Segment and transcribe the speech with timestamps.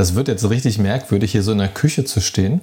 [0.00, 2.62] Das wird jetzt richtig merkwürdig, hier so in der Küche zu stehen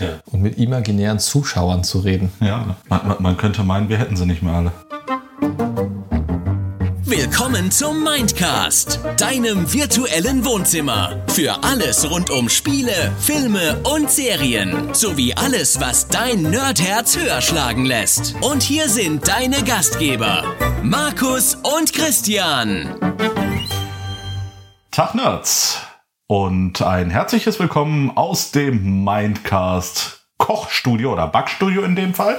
[0.00, 0.18] Ja.
[0.32, 2.32] und mit imaginären Zuschauern zu reden.
[2.40, 4.72] Ja, man, man- könnte meinen, wir hätten sie nicht mehr alle.
[7.04, 11.22] Willkommen zum Mindcast, deinem virtuellen Wohnzimmer.
[11.26, 14.94] Für alles rund um Spiele, Filme und Serien.
[14.94, 18.36] Sowie alles, was dein Nerdherz höher schlagen lässt.
[18.40, 20.44] Und hier sind deine Gastgeber,
[20.82, 22.94] Markus und Christian.
[24.90, 25.76] Tag Nerds
[26.30, 32.38] und ein herzliches Willkommen aus dem Mindcast Kochstudio oder Backstudio in dem Fall.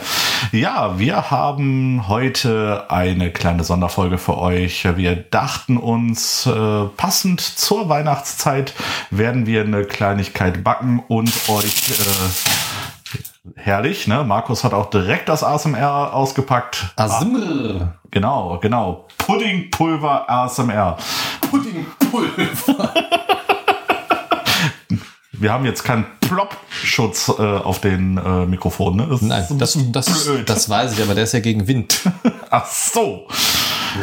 [0.54, 4.88] Ja, wir haben heute eine kleine Sonderfolge für euch.
[4.96, 8.74] Wir dachten uns, äh, passend zur Weihnachtszeit
[9.10, 14.24] werden wir eine Kleinigkeit backen und euch äh, herrlich, ne?
[14.24, 16.94] Markus hat auch direkt das ASMR ausgepackt.
[16.96, 17.96] Asmr.
[18.10, 19.06] Genau, genau.
[19.18, 20.96] Puddingpulver ASMR.
[21.42, 22.94] Puddingpulver.
[25.42, 28.98] Wir haben jetzt keinen Plop-Schutz äh, auf den äh, Mikrofonen.
[28.98, 29.08] Ne?
[29.10, 30.48] Das Nein, das, das, blöd.
[30.48, 32.02] das weiß ich, aber der ist ja gegen Wind.
[32.52, 33.28] Ach so.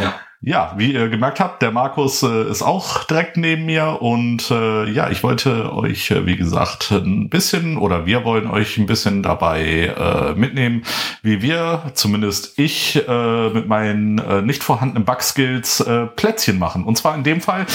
[0.01, 0.17] Ja.
[0.41, 4.89] Ja, wie ihr gemerkt habt, der Markus äh, ist auch direkt neben mir und äh,
[4.89, 9.25] ja, ich wollte euch, äh, wie gesagt, ein bisschen oder wir wollen euch ein bisschen
[9.25, 10.84] dabei äh, mitnehmen,
[11.22, 16.84] wie wir, zumindest ich, äh, mit meinen äh, nicht vorhandenen Backskills äh, Plätzchen machen.
[16.84, 17.66] Und zwar in dem Fall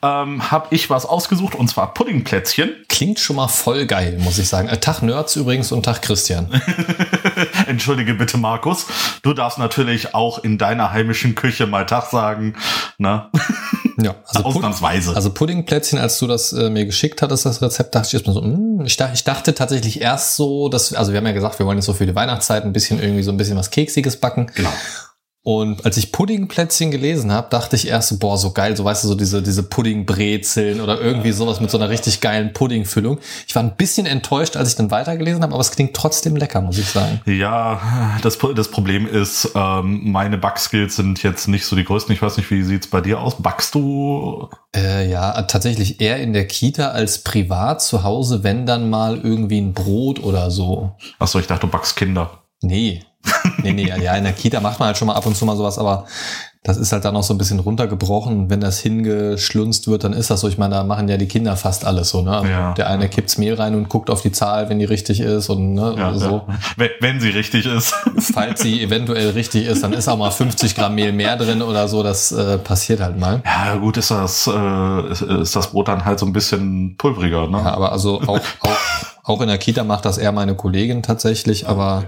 [0.00, 2.70] ähm, habe ich was ausgesucht und zwar Puddingplätzchen.
[2.88, 4.68] Klingt schon mal voll geil, muss ich sagen.
[4.68, 6.48] Äh, Tag Nerds übrigens und Tag Christian.
[7.66, 8.86] Entschuldige bitte, Markus.
[9.22, 12.54] Du darfst natürlich auch in deiner heimischen Küche mal Tag sagen.
[12.98, 13.28] Ne?
[14.00, 15.14] Ja, also, Pud Ausnahmsweise.
[15.14, 18.42] also Puddingplätzchen, als du das äh, mir geschickt hattest, das Rezept, dachte ich erstmal so,
[18.42, 21.66] mm, ich, dachte, ich dachte tatsächlich erst so, dass, also wir haben ja gesagt, wir
[21.66, 24.50] wollen jetzt so für die Weihnachtszeit ein bisschen irgendwie so ein bisschen was Keksiges backen.
[24.54, 24.72] genau.
[25.44, 29.02] Und als ich Puddingplätzchen gelesen habe, dachte ich erst so, boah, so geil, so weißt
[29.02, 33.18] du, so diese, diese Puddingbrezeln oder irgendwie sowas mit so einer richtig geilen Puddingfüllung.
[33.48, 36.60] Ich war ein bisschen enttäuscht, als ich dann weitergelesen habe, aber es klingt trotzdem lecker,
[36.60, 37.20] muss ich sagen.
[37.26, 42.14] Ja, das, das Problem ist, ähm, meine Backskills sind jetzt nicht so die größten.
[42.14, 43.34] Ich weiß nicht, wie sieht's bei dir aus?
[43.42, 44.48] Backst du?
[44.76, 49.60] Äh, ja, tatsächlich eher in der Kita als privat zu Hause, wenn dann mal irgendwie
[49.60, 50.92] ein Brot oder so.
[51.18, 52.30] Achso, ich dachte, du backst Kinder.
[52.62, 53.02] Nee.
[53.62, 55.56] Nee, nee, ja, in der Kita macht man halt schon mal ab und zu mal
[55.56, 56.06] sowas, aber
[56.64, 58.48] das ist halt dann noch so ein bisschen runtergebrochen.
[58.48, 60.48] Wenn das hingeschlunzt wird, dann ist das so.
[60.48, 62.42] Ich meine, da machen ja die Kinder fast alles so, ne?
[62.48, 62.72] Ja.
[62.74, 65.74] Der eine kippt's Mehl rein und guckt auf die Zahl, wenn die richtig ist und
[65.74, 66.24] ne, Ja, so.
[66.46, 66.46] ja.
[66.76, 67.92] Wenn, wenn sie richtig ist.
[68.32, 71.88] Falls sie eventuell richtig ist, dann ist auch mal 50 Gramm Mehl mehr drin oder
[71.88, 72.04] so.
[72.04, 73.42] Das äh, passiert halt mal.
[73.44, 77.48] Ja, gut, ist das, äh, ist, ist das Brot dann halt so ein bisschen pulveriger,
[77.48, 77.58] ne?
[77.58, 78.76] Ja, aber also auch, auch,
[79.24, 82.04] auch in der Kita macht das eher meine Kollegin tatsächlich, aber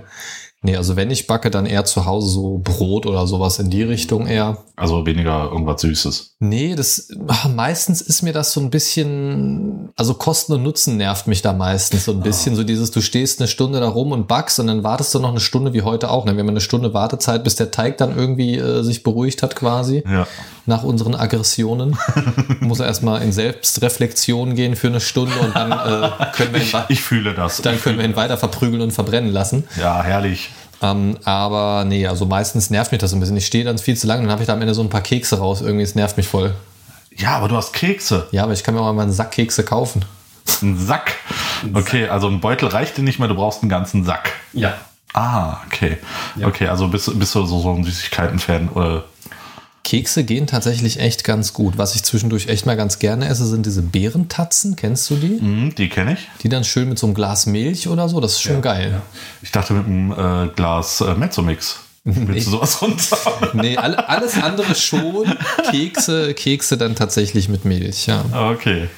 [0.65, 3.83] nee, also wenn ich backe, dann eher zu Hause so Brot oder sowas in die
[3.83, 4.59] Richtung eher.
[4.77, 6.37] Also weniger irgendwas Süßes.
[6.41, 11.29] Nee, das ach, meistens ist mir das so ein bisschen, also Kosten und Nutzen nervt
[11.29, 12.57] mich da meistens so ein bisschen.
[12.57, 15.31] So dieses, du stehst eine Stunde da rum und backst und dann wartest du noch
[15.31, 16.25] eine Stunde wie heute auch.
[16.25, 16.33] Ne?
[16.33, 20.03] Wir haben eine Stunde Wartezeit, bis der Teig dann irgendwie äh, sich beruhigt hat quasi
[20.09, 20.27] Ja.
[20.67, 21.97] Nach unseren Aggressionen.
[22.61, 26.73] Muss er erstmal in Selbstreflexion gehen für eine Stunde und dann äh, können wir ihn,
[26.73, 27.61] wa- Ich fühle das.
[27.63, 29.65] dann können wir ihn weiter verprügeln und verbrennen lassen.
[29.79, 30.51] Ja, herrlich.
[30.83, 33.37] Ähm, aber nee, also meistens nervt mich das ein bisschen.
[33.37, 34.91] Ich stehe dann viel zu lange und dann habe ich da am Ende so ein
[34.91, 35.61] paar Kekse raus.
[35.61, 36.55] Irgendwie, es nervt mich voll.
[37.17, 38.27] Ja, aber du hast Kekse.
[38.33, 40.05] Ja, aber ich kann mir auch mal einen Sack Kekse kaufen.
[40.63, 41.13] Ein Sack.
[41.73, 44.33] Okay, also ein Beutel reicht dir nicht mehr, du brauchst einen ganzen Sack.
[44.53, 44.75] Ja.
[45.15, 45.97] Ah, okay.
[46.43, 48.69] Okay, also bist, bist du so, so ein Süßigkeiten-Fan?
[48.71, 49.05] Oder?
[49.85, 51.79] Kekse gehen tatsächlich echt ganz gut.
[51.79, 54.77] Was ich zwischendurch echt mal ganz gerne esse, sind diese Beerentatzen.
[54.77, 55.39] Kennst du die?
[55.39, 56.29] Hm, die kenne ich.
[56.43, 58.19] Die dann schön mit so einem Glas Milch oder so.
[58.21, 59.03] Das ist schon geil.
[59.43, 61.81] Ich dachte mit einem äh, Glas äh, Mezzomix.
[62.05, 63.19] Willst du sowas runter?
[63.55, 65.33] Nee, alle, alles andere schon.
[65.71, 68.25] Kekse, Kekse dann tatsächlich mit Milch, ja.
[68.51, 68.89] okay.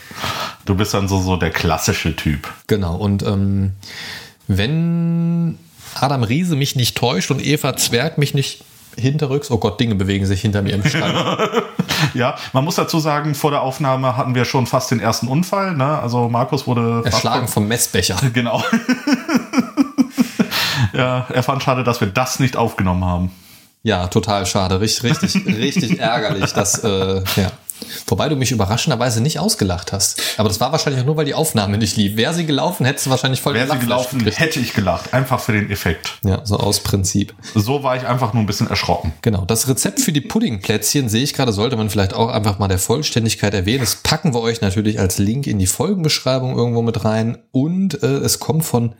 [0.65, 2.49] Du bist dann so, so der klassische Typ.
[2.67, 2.97] Genau.
[2.97, 3.73] Und ähm,
[4.49, 5.59] wenn
[5.95, 8.65] Adam Riese mich nicht täuscht und Eva Zwerg mich nicht
[8.97, 11.15] hinterrücks, oh Gott, Dinge bewegen sich hinter mir im Schrank.
[12.15, 15.75] Ja, man muss dazu sagen, vor der Aufnahme hatten wir schon fast den ersten Unfall.
[15.75, 15.99] Ne?
[15.99, 18.17] Also Markus wurde Erschlagen vom Messbecher.
[18.35, 18.63] Genau.
[20.93, 23.31] ja, er fand schade, dass wir das nicht aufgenommen haben.
[23.83, 24.81] Ja, total schade.
[24.81, 27.51] Richtig, richtig, richtig ärgerlich, dass, äh, ja.
[28.07, 30.21] Wobei du mich überraschenderweise nicht ausgelacht hast.
[30.39, 32.17] Aber das war wahrscheinlich auch nur, weil die Aufnahme nicht lief.
[32.17, 34.41] Wäre sie gelaufen, hättest du wahrscheinlich voll Wäre sie gelaufen, gekriegt.
[34.41, 35.13] hätte ich gelacht.
[35.15, 36.19] Einfach für den Effekt.
[36.25, 37.35] Ja, so aus Prinzip.
[37.55, 39.13] So war ich einfach nur ein bisschen erschrocken.
[39.23, 39.45] Genau.
[39.45, 42.79] Das Rezept für die Puddingplätzchen sehe ich gerade, sollte man vielleicht auch einfach mal der
[42.79, 43.81] Vollständigkeit erwähnen.
[43.81, 47.39] Das packen wir euch natürlich als Link in die Folgenbeschreibung irgendwo mit rein.
[47.53, 48.95] Und äh, es kommt von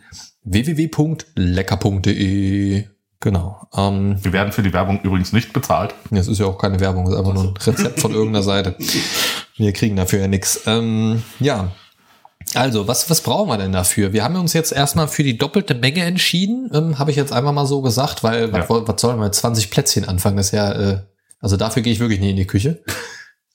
[1.57, 2.96] www.lecker.de.
[3.19, 3.67] Genau.
[3.75, 5.95] Ähm, Wir werden für die Werbung übrigens nicht bezahlt.
[6.11, 8.75] das ist ja auch keine Werbung, das ist einfach nur ein Rezept von irgendeiner Seite.
[9.57, 10.61] Wir kriegen dafür ja nichts.
[10.67, 11.71] Ähm, ja,
[12.53, 14.13] Also, was, was brauchen wir denn dafür?
[14.13, 17.51] Wir haben uns jetzt erstmal für die doppelte Menge entschieden, ähm, habe ich jetzt einfach
[17.53, 18.69] mal so gesagt, weil Ja.
[18.69, 20.37] was, was sollen wir mit 20 Plätzchen anfangen?
[20.37, 20.99] Das ist ja, äh,
[21.41, 22.83] also dafür gehe ich wirklich nie in die Küche.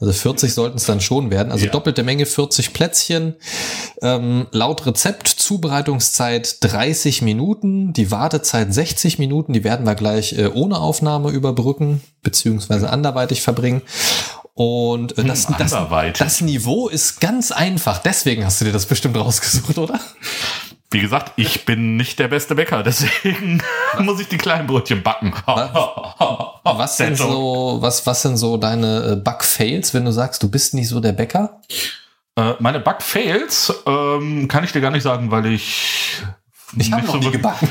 [0.03, 1.53] Also 40 sollten es dann schon werden.
[1.53, 1.71] Also Ja.
[1.71, 3.37] doppelte Menge 40 Plätzchen.
[4.03, 9.53] Ähm, laut Rezept Zubereitungszeit 30 Minuten, die Wartezeit 60 Minuten.
[9.53, 13.83] Die werden wir gleich äh, ohne Aufnahme überbrücken, beziehungsweise anderweitig verbringen.
[14.55, 15.75] Und äh, das, Hm, das,
[16.19, 17.99] das Niveau ist ganz einfach.
[17.99, 20.01] Deswegen hast du dir das bestimmt rausgesucht, oder?
[20.93, 23.63] Wie gesagt, ich bin nicht der beste Bäcker, deswegen
[24.01, 25.33] muss ich die kleinen Brötchen backen.
[26.65, 30.75] Was sind so, was, was sind so deine äh, Bug-Fails, wenn du sagst, du bist
[30.75, 31.61] nicht so der Bäcker?
[32.37, 36.23] Äh, meine Backfails ähm, kann ich dir gar nicht sagen, weil ich.
[36.79, 37.69] Ich habe nicht noch nie gebacken.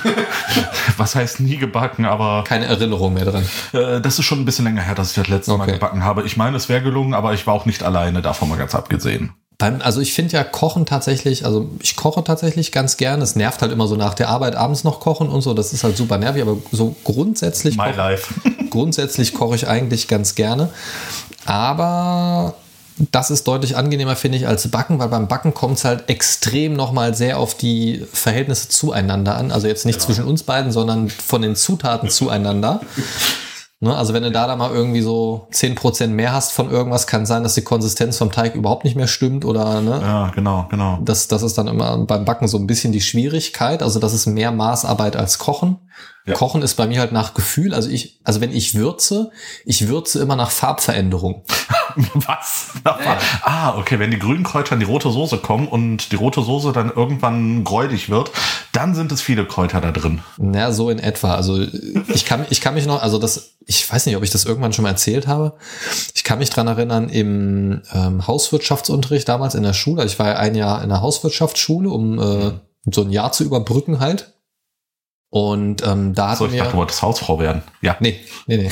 [0.97, 3.43] Was heißt nie gebacken, aber Keine Erinnerung mehr dran.
[3.73, 5.73] äh, das ist schon ein bisschen länger her, dass ich das letzte Mal Okay.
[5.73, 6.23] gebacken habe.
[6.23, 9.33] Ich meine, es wäre gelungen, aber ich war auch nicht alleine, davon mal ganz abgesehen.
[9.61, 13.21] Beim, also ich finde ja Kochen tatsächlich, also ich koche tatsächlich ganz gern.
[13.21, 15.53] Es nervt halt immer so nach der Arbeit abends noch kochen und so.
[15.53, 18.33] Das ist halt super nervig, aber so grundsätzlich, My koch- life.
[18.71, 20.69] grundsätzlich koche ich eigentlich ganz gerne.
[21.45, 22.55] Aber
[23.11, 26.73] das ist deutlich angenehmer, finde ich, als Backen, weil beim Backen kommt es halt extrem
[26.73, 29.51] nochmal sehr auf die Verhältnisse zueinander an.
[29.51, 32.81] Also jetzt nicht zwischen uns beiden, sondern von den Zutaten zueinander.
[33.83, 37.25] Ne, also wenn du da, da mal irgendwie so 10% mehr hast von irgendwas, kann
[37.25, 40.99] sein, dass die Konsistenz vom Teig überhaupt nicht mehr stimmt oder ne, ja, genau, genau.
[41.01, 43.81] das, das ist dann immer beim Backen so ein bisschen die Schwierigkeit.
[43.81, 45.79] Also das ist mehr Maßarbeit als Kochen.
[46.25, 46.35] Ja.
[46.35, 47.73] Kochen ist bei mir halt nach Gefühl.
[47.73, 49.31] Also ich, also wenn ich würze,
[49.65, 51.43] ich würze immer nach Farbveränderung.
[52.13, 52.69] Was?
[53.41, 56.73] Ah, okay, wenn die grünen Kräuter in die rote Soße kommen und die rote Soße
[56.73, 58.31] dann irgendwann gräulich wird,
[58.71, 60.21] dann sind es viele Kräuter da drin.
[60.53, 61.33] Ja, so in etwa.
[61.33, 61.59] Also
[62.13, 64.73] ich kann, ich kann mich noch, also das, ich weiß nicht, ob ich das irgendwann
[64.73, 65.53] schon mal erzählt habe.
[66.13, 70.35] Ich kann mich dran erinnern, im ähm, Hauswirtschaftsunterricht damals in der Schule, ich war ja
[70.35, 72.51] ein Jahr in der Hauswirtschaftsschule, um äh,
[72.91, 74.33] so ein Jahr zu überbrücken halt.
[75.31, 77.63] Und ähm, da So, hatten ich dachte, wir, du wolltest Hausfrau werden.
[77.81, 77.95] Ja.
[78.01, 78.71] nee, nee, nee,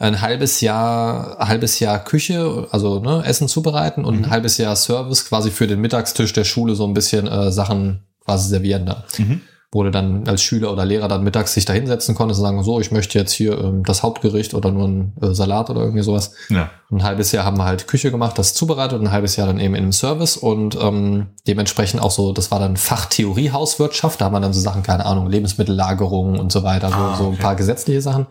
[0.00, 4.74] ein halbes Jahr, ein halbes Jahr Küche, also ne, Essen zubereiten und ein halbes Jahr
[4.74, 9.04] Service quasi für den Mittagstisch der Schule so ein bisschen äh, Sachen quasi servieren da
[9.18, 9.40] Mhm.
[9.72, 12.62] Wo du dann als Schüler oder Lehrer dann mittags sich da hinsetzen konntest und sagen,
[12.64, 16.02] so, ich möchte jetzt hier ähm, das Hauptgericht oder nur ein äh, Salat oder irgendwie
[16.02, 16.32] sowas.
[16.48, 16.70] Ja.
[16.90, 19.60] Ein halbes Jahr haben wir halt Küche gemacht, das zubereitet und ein halbes Jahr dann
[19.60, 24.24] eben in einem Service und ähm, dementsprechend auch so, das war dann Fachtheorie Hauswirtschaft, da
[24.24, 27.34] haben wir dann so Sachen, keine Ahnung, Lebensmittellagerung und so weiter, so, Ah, so ein
[27.34, 27.42] okay.
[27.42, 28.26] paar gesetzliche Sachen.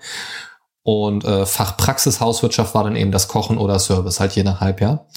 [0.84, 5.08] Und äh, Fachpraxis Hauswirtschaft war dann eben das Kochen oder Service, halt je nach Halbjahr.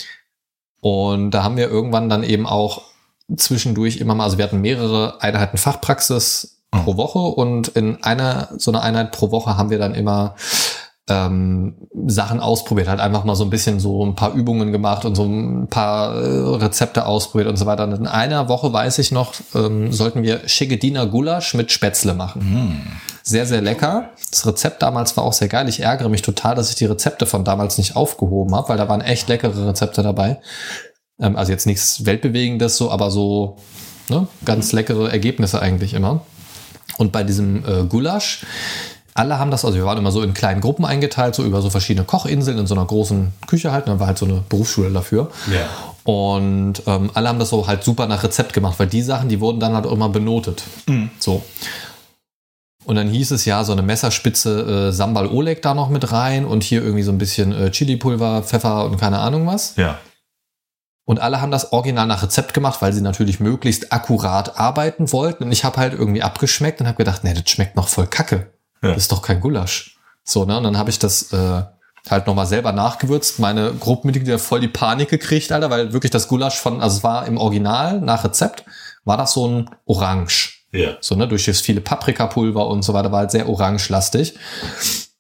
[0.81, 2.92] Und da haben wir irgendwann dann eben auch
[3.37, 6.85] zwischendurch immer mal, also wir hatten mehrere Einheiten Fachpraxis Mhm.
[6.85, 10.35] pro Woche und in einer, so einer Einheit pro Woche haben wir dann immer
[11.09, 11.75] ähm,
[12.07, 15.25] Sachen ausprobiert, halt einfach mal so ein bisschen so ein paar Übungen gemacht und so
[15.25, 17.85] ein paar äh, Rezepte ausprobiert und so weiter.
[17.85, 22.49] Und in einer Woche, weiß ich noch, ähm, sollten wir Schegediner Gulasch mit Spätzle machen.
[22.49, 22.83] Mhm.
[23.25, 24.11] Sehr, sehr lecker.
[24.31, 25.69] Das Rezept damals war auch sehr geil.
[25.69, 28.89] Ich ärgere mich total, dass ich die Rezepte von damals nicht aufgehoben habe, weil da
[28.89, 30.41] waren echt leckere Rezepte dabei.
[31.23, 33.57] Ähm, also jetzt nichts Weltbewegendes so, aber so
[34.09, 36.27] ne, ganz leckere Ergebnisse eigentlich immer.
[36.99, 38.45] Und bei diesem äh, Gulasch,
[39.15, 41.71] alle haben das, also wir waren immer so in kleinen Gruppen eingeteilt, so über so
[41.71, 43.89] verschiedene Kochinseln in so einer großen Küche halt.
[43.89, 45.31] Da war halt so eine Berufsschule dafür.
[45.53, 45.69] Ja.
[46.05, 49.41] Und ähm, alle haben das so halt super nach Rezept gemacht, weil die Sachen, die
[49.41, 50.65] wurden dann halt auch immer benotet.
[51.19, 51.43] So.
[52.85, 56.45] Und dann hieß es ja, so eine Messerspitze äh, Sambal Oleg da noch mit rein
[56.45, 59.77] und hier irgendwie so ein bisschen äh, Chili-Pulver, Pfeffer und keine Ahnung was.
[59.77, 59.99] Ja.
[61.05, 65.45] Und alle haben das original nach Rezept gemacht, weil sie natürlich möglichst akkurat arbeiten wollten.
[65.45, 68.53] Und ich habe halt irgendwie abgeschmeckt und habe gedacht, nee, das schmeckt noch voll kacke.
[68.83, 68.91] Ja.
[68.91, 69.97] Das ist doch kein Gulasch.
[70.25, 70.57] So, ne?
[70.57, 71.63] Und dann habe ich das äh,
[72.09, 73.41] halt nochmal selber nachgewürzt.
[73.41, 77.27] Meine Gruppenmitglieder voll die Panik gekriegt, Alter, weil wirklich das Gulasch von, also es war
[77.27, 78.65] im Original nach Rezept,
[79.05, 80.67] war das so ein Orange.
[80.73, 80.97] Ja.
[81.01, 84.35] So, ne, durch das viele Paprikapulver und so weiter, war halt sehr orangelastig.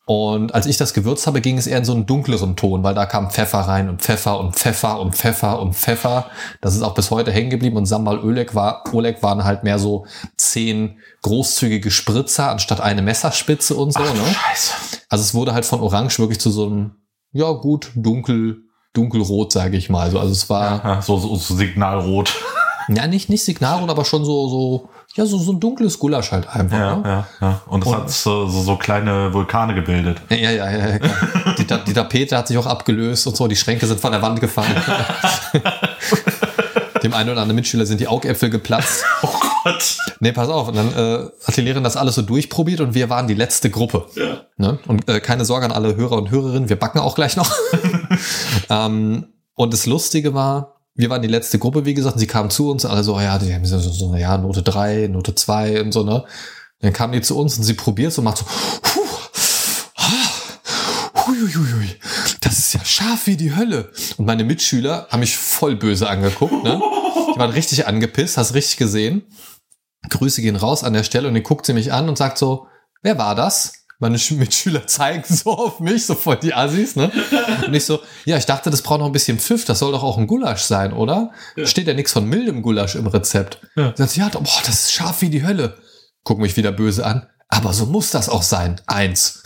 [0.04, 2.94] Und als ich das gewürzt habe, ging es eher in so einen dunkleren Ton, weil
[2.94, 6.26] da kam Pfeffer rein und Pfeffer und Pfeffer und Pfeffer und Pfeffer.
[6.60, 7.76] Das ist auch bis heute hängen geblieben.
[7.76, 10.06] Und Sambal Oleg war, Oleg waren halt mehr so
[10.36, 14.00] zehn großzügige Spritzer anstatt eine Messerspitze und so.
[14.02, 14.24] Ach, ne?
[14.24, 14.72] Scheiße.
[15.08, 16.96] Also es wurde halt von Orange wirklich zu so einem,
[17.32, 18.62] ja gut, dunkel,
[18.94, 20.02] dunkelrot, sage ich mal.
[20.02, 22.34] Also, also es war, Ja, so, so, so Signalrot.
[22.88, 26.48] Ja, nicht, nicht Signalrot, aber schon so, so, ja, so, so ein dunkles Gulasch halt
[26.48, 26.78] einfach.
[26.78, 27.02] Ja, ne?
[27.04, 27.62] ja, ja.
[27.66, 30.20] Und es hat so, so, kleine Vulkane gebildet.
[30.30, 30.98] Ja, ja, ja, ja.
[31.58, 34.40] Die, die Tapete hat sich auch abgelöst und so, die Schränke sind von der Wand
[34.40, 34.74] gefallen.
[37.02, 39.04] Dem einen oder anderen Mitschüler sind die Augäpfel geplatzt.
[39.22, 39.34] Oh
[39.64, 39.96] Gott.
[40.20, 40.68] Nee, pass auf.
[40.68, 43.70] Und dann äh, hat die Lehrerin das alles so durchprobiert und wir waren die letzte
[43.70, 44.06] Gruppe.
[44.14, 44.42] Ja.
[44.56, 44.78] Ne?
[44.86, 47.52] Und äh, keine Sorge an alle Hörer und Hörerinnen, wir backen auch gleich noch.
[48.70, 52.50] ähm, und das Lustige war, wir waren die letzte Gruppe, wie gesagt, und sie kamen
[52.50, 55.92] zu uns, alle so, ja, die haben so, so ja, Note 3, Note 2 und
[55.92, 56.24] so, ne?
[56.80, 58.44] Dann kamen die zu uns und sie probiert so, macht so,
[59.96, 61.96] ah, huiuiui,
[62.40, 63.90] das ist ja scharf wie die Hölle.
[64.16, 66.80] Und meine Mitschüler haben mich voll böse angeguckt, ne?
[67.34, 69.22] Die waren richtig angepisst, hast richtig gesehen.
[70.10, 72.66] Grüße gehen raus an der Stelle und dann guckt sie mich an und sagt so,
[73.02, 73.81] wer war das?
[74.02, 77.10] Meine Sch- Mitschüler zeigen so auf mich, so voll die Assis, ne?
[77.66, 80.02] Und ich so, ja, ich dachte, das braucht noch ein bisschen Pfiff, das soll doch
[80.02, 81.30] auch ein Gulasch sein, oder?
[81.62, 83.60] Steht ja nichts von mildem Gulasch im Rezept.
[83.76, 83.94] Ja.
[83.96, 85.78] Sagt sie, ja, boah, das ist scharf wie die Hölle.
[86.24, 87.28] Guck mich wieder böse an.
[87.48, 88.80] Aber so muss das auch sein.
[88.86, 89.42] Eins.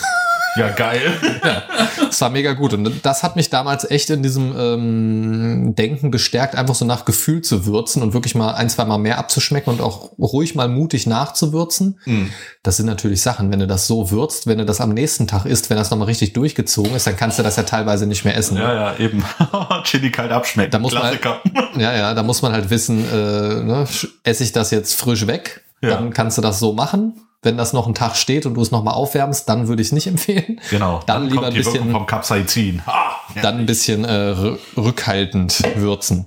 [0.56, 1.12] Ja, geil.
[2.06, 2.72] Das war mega gut.
[2.72, 7.42] Und das hat mich damals echt in diesem ähm, Denken bestärkt, einfach so nach Gefühl
[7.42, 11.06] zu würzen und wirklich mal ein, zwei Mal mehr abzuschmecken und auch ruhig mal mutig
[11.06, 11.98] nachzuwürzen.
[12.06, 12.30] Mhm.
[12.62, 15.44] Das sind natürlich Sachen, wenn du das so würzt, wenn du das am nächsten Tag
[15.46, 18.36] isst, wenn das nochmal richtig durchgezogen ist, dann kannst du das ja teilweise nicht mehr
[18.36, 18.56] essen.
[18.56, 19.24] Ja, ja, eben.
[19.84, 20.70] Chili kalt abschmecken.
[20.70, 21.50] Da muss man halt- Klassiker.
[21.78, 23.86] Ja, ja, da muss man halt wissen, äh, ne,
[24.22, 25.90] esse ich das jetzt frisch weg, Ja.
[25.90, 27.20] dann kannst du das so machen.
[27.46, 29.92] Wenn das noch einen Tag steht und du es nochmal aufwärmst, dann würde ich es
[29.92, 30.60] nicht empfehlen.
[30.68, 31.00] Genau.
[31.06, 32.82] Dann lieber kommt ein bisschen- vom Capsaicin.
[32.86, 33.42] Ah, ja.
[33.42, 36.26] dann ein bisschen äh, rü- rückhaltend würzen.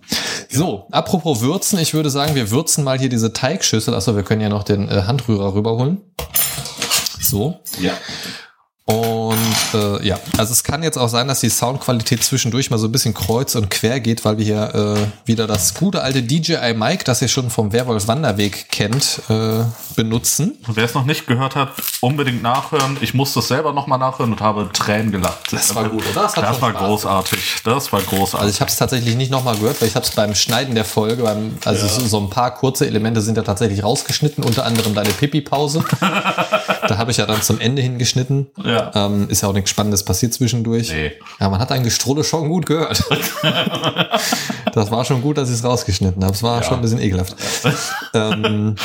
[0.49, 3.93] So, apropos würzen, ich würde sagen, wir würzen mal hier diese Teigschüssel.
[3.93, 5.97] Achso, wir können ja noch den äh, Handrührer rüberholen.
[7.21, 7.59] So.
[7.79, 7.93] ja.
[8.89, 9.37] Und
[9.75, 12.91] äh, ja, also es kann jetzt auch sein, dass die Soundqualität zwischendurch mal so ein
[12.91, 17.03] bisschen kreuz und quer geht, weil wir hier äh, wieder das gute alte DJI Mic,
[17.05, 19.59] das ihr schon vom Werwolf Wanderweg kennt, äh,
[19.95, 20.57] benutzen.
[20.65, 22.97] Wer es noch nicht gehört hat, unbedingt nachhören.
[23.01, 25.53] Ich musste es selber nochmal nachhören und habe Tränen gelacht.
[25.53, 26.21] Das war gut, oder?
[26.21, 27.57] Das Das war großartig.
[27.63, 28.39] Das war großartig.
[28.39, 30.85] Also ich habe es tatsächlich nicht nochmal gehört, weil ich habe es beim Schneiden der
[30.85, 34.95] Folge, beim, also so, so ein paar kurze Elemente sind ja tatsächlich rausgeschnitten, unter anderem
[34.95, 35.83] deine Pipi-Pause.
[36.89, 38.47] da habe ich ja dann zum Ende hingeschnitten.
[38.63, 38.91] Ja.
[38.95, 40.91] Ähm, ist ja auch nichts Spannendes passiert zwischendurch.
[40.91, 41.11] Nee.
[41.39, 43.03] Ja, man hat ein Gestrolle schon gut gehört.
[44.73, 46.33] das war schon gut, dass ich es rausgeschnitten habe.
[46.33, 47.35] Es war schon ein bisschen ekelhaft.
[48.13, 48.75] ähm,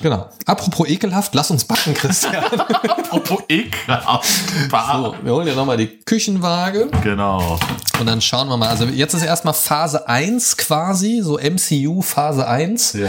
[0.00, 0.30] genau.
[0.46, 2.36] Apropos ekelhaft, lass uns backen, Christian.
[2.44, 4.28] Apropos ekelhaft.
[4.70, 6.88] so, wir holen ja nochmal die Küchenwaage.
[7.02, 7.58] Genau.
[8.00, 8.68] Und dann schauen wir mal.
[8.68, 12.94] Also jetzt ist erstmal Phase 1 quasi, so MCU Phase 1.
[12.94, 13.08] Ja.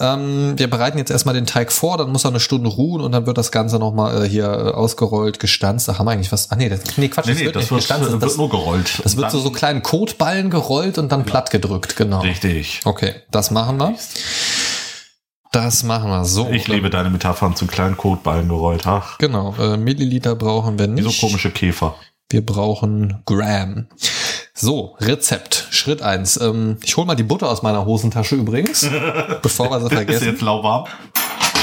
[0.00, 3.12] Ähm, wir bereiten jetzt erstmal den Teig vor, dann muss er eine Stunde ruhen und
[3.12, 5.90] dann wird das Ganze nochmal äh, hier äh, ausgerollt, gestanzt.
[5.90, 6.50] Ach, haben wir eigentlich was?
[6.50, 8.10] Ah nee, das, nee Quatsch, Nee, das nee, wird das nicht wird, gestanzt.
[8.12, 9.00] wird Das, nur gerollt.
[9.04, 12.20] das wird so so kleinen Kotballen gerollt und dann platt gedrückt, genau.
[12.20, 12.80] Richtig.
[12.86, 13.94] Okay, das machen wir.
[15.52, 16.48] Das machen wir so.
[16.50, 18.86] Ich liebe deine Metaphern zu kleinen Kotballen gerollt.
[18.86, 21.20] Ach, Genau, äh, Milliliter brauchen wir wie nicht.
[21.20, 21.94] so komische Käfer.
[22.30, 23.86] Wir brauchen Gramm.
[24.52, 25.68] So, Rezept.
[25.70, 26.38] Schritt eins.
[26.38, 28.86] Ähm, ich hole mal die Butter aus meiner Hosentasche übrigens,
[29.42, 30.26] bevor wir sie Ist vergessen.
[30.26, 30.84] jetzt lauwarm?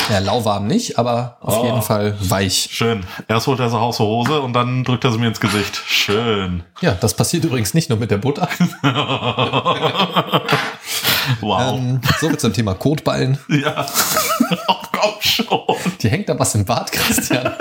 [0.09, 1.65] Ja, lauwarm nicht, aber auf Oh.
[1.65, 2.69] jeden Fall weich.
[2.71, 3.03] Schön.
[3.27, 5.81] Erst holt er sie aus der Hose und dann drückt er sie mir ins Gesicht.
[5.87, 6.63] Schön.
[6.81, 8.47] Ja, das passiert übrigens nicht nur mit der Butter.
[11.41, 11.73] Wow.
[11.79, 13.39] Ähm, so mit zum Thema Kotballen.
[13.49, 13.83] Ja.
[14.67, 15.47] oh, komm schon.
[16.01, 17.51] Die hängt da was im Bad, Christian.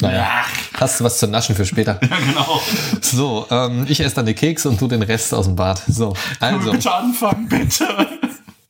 [0.00, 0.28] Naja,
[0.78, 1.98] hast du was zu naschen für später.
[2.02, 2.60] Ja, genau.
[3.00, 5.82] So, ähm, ich esse dann die Kekse und tu den Rest aus dem Bad.
[5.88, 7.88] So, also, Bitte anfangen, bitte.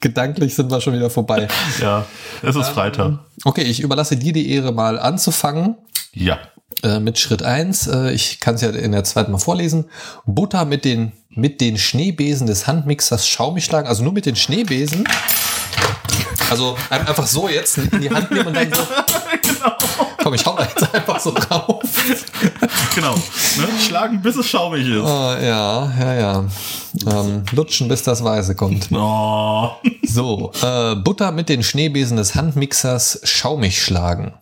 [0.00, 1.48] Gedanklich sind wir schon wieder vorbei.
[1.80, 2.06] Ja,
[2.42, 3.18] es ist Freitag.
[3.44, 5.76] Okay, ich überlasse dir die Ehre mal anzufangen.
[6.12, 6.38] Ja.
[6.82, 7.86] Äh, mit Schritt eins.
[7.86, 9.86] Äh, ich kann es ja in der zweiten mal vorlesen.
[10.26, 13.88] Butter mit den, mit den Schneebesen des Handmixers schaumig schlagen.
[13.88, 15.04] Also nur mit den Schneebesen.
[16.50, 18.82] Also ein- einfach so jetzt in die Hand nehmen und dann so.
[20.28, 21.80] Komm, ich hau da jetzt einfach so drauf.
[22.94, 23.14] Genau.
[23.14, 23.80] Ne?
[23.80, 25.02] Schlagen, bis es schaumig ist.
[25.02, 26.44] Ah, ja, ja, ja.
[27.06, 28.88] Ähm, lutschen, bis das Weiße kommt.
[28.92, 29.70] Oh.
[30.06, 34.34] So, äh, Butter mit den Schneebesen des Handmixers schaumig schlagen.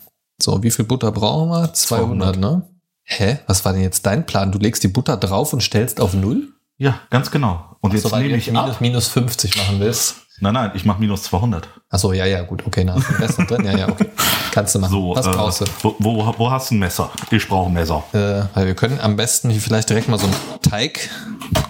[0.43, 1.73] So, wie viel Butter brauchen wir?
[1.73, 2.63] 200, ne?
[3.05, 3.39] Hä?
[3.47, 4.51] Was war denn jetzt dein Plan?
[4.51, 6.49] Du legst die Butter drauf und stellst auf Null?
[6.79, 7.77] Ja, ganz genau.
[7.81, 8.81] Und jetzt So, nehme ich minus, ab.
[8.81, 10.17] minus 50 machen willst.
[10.41, 11.69] Nein, nein, ich mache minus 200.
[11.89, 12.67] Achso, ja, ja, gut.
[12.67, 13.65] Okay, na, ist ein Rest noch drin.
[13.65, 14.11] Ja, ja, okay.
[14.53, 14.91] Kannst du machen.
[14.91, 15.65] So, Was äh, brauchst du?
[15.83, 17.11] wo, wo, wo hast du ein Messer?
[17.31, 18.03] Ich brauche ein Messer.
[18.13, 21.09] Äh, weil wir können am besten hier vielleicht direkt mal so ein Teig,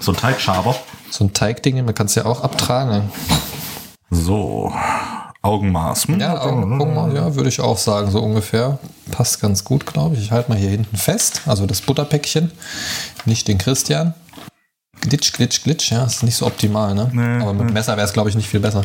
[0.00, 0.75] So ein Teigschaber.
[1.11, 3.11] so ein Teigding, man kann es ja auch abtragen.
[4.11, 4.73] So,
[5.42, 6.08] Augenmaß.
[6.08, 6.20] Hm?
[6.20, 8.78] Ja, Augen, Augen, ja, würde ich auch sagen, so ungefähr.
[9.12, 10.23] Passt ganz gut, glaube ich.
[10.23, 12.50] Ich halte mal hier hinten fest, also das Butterpäckchen,
[13.26, 14.14] nicht den Christian.
[15.00, 17.10] Glitsch, glitsch, glitsch, ja, ist nicht so optimal, ne?
[17.12, 18.84] Nee, Aber mit Messer wäre es, glaube ich, nicht viel besser.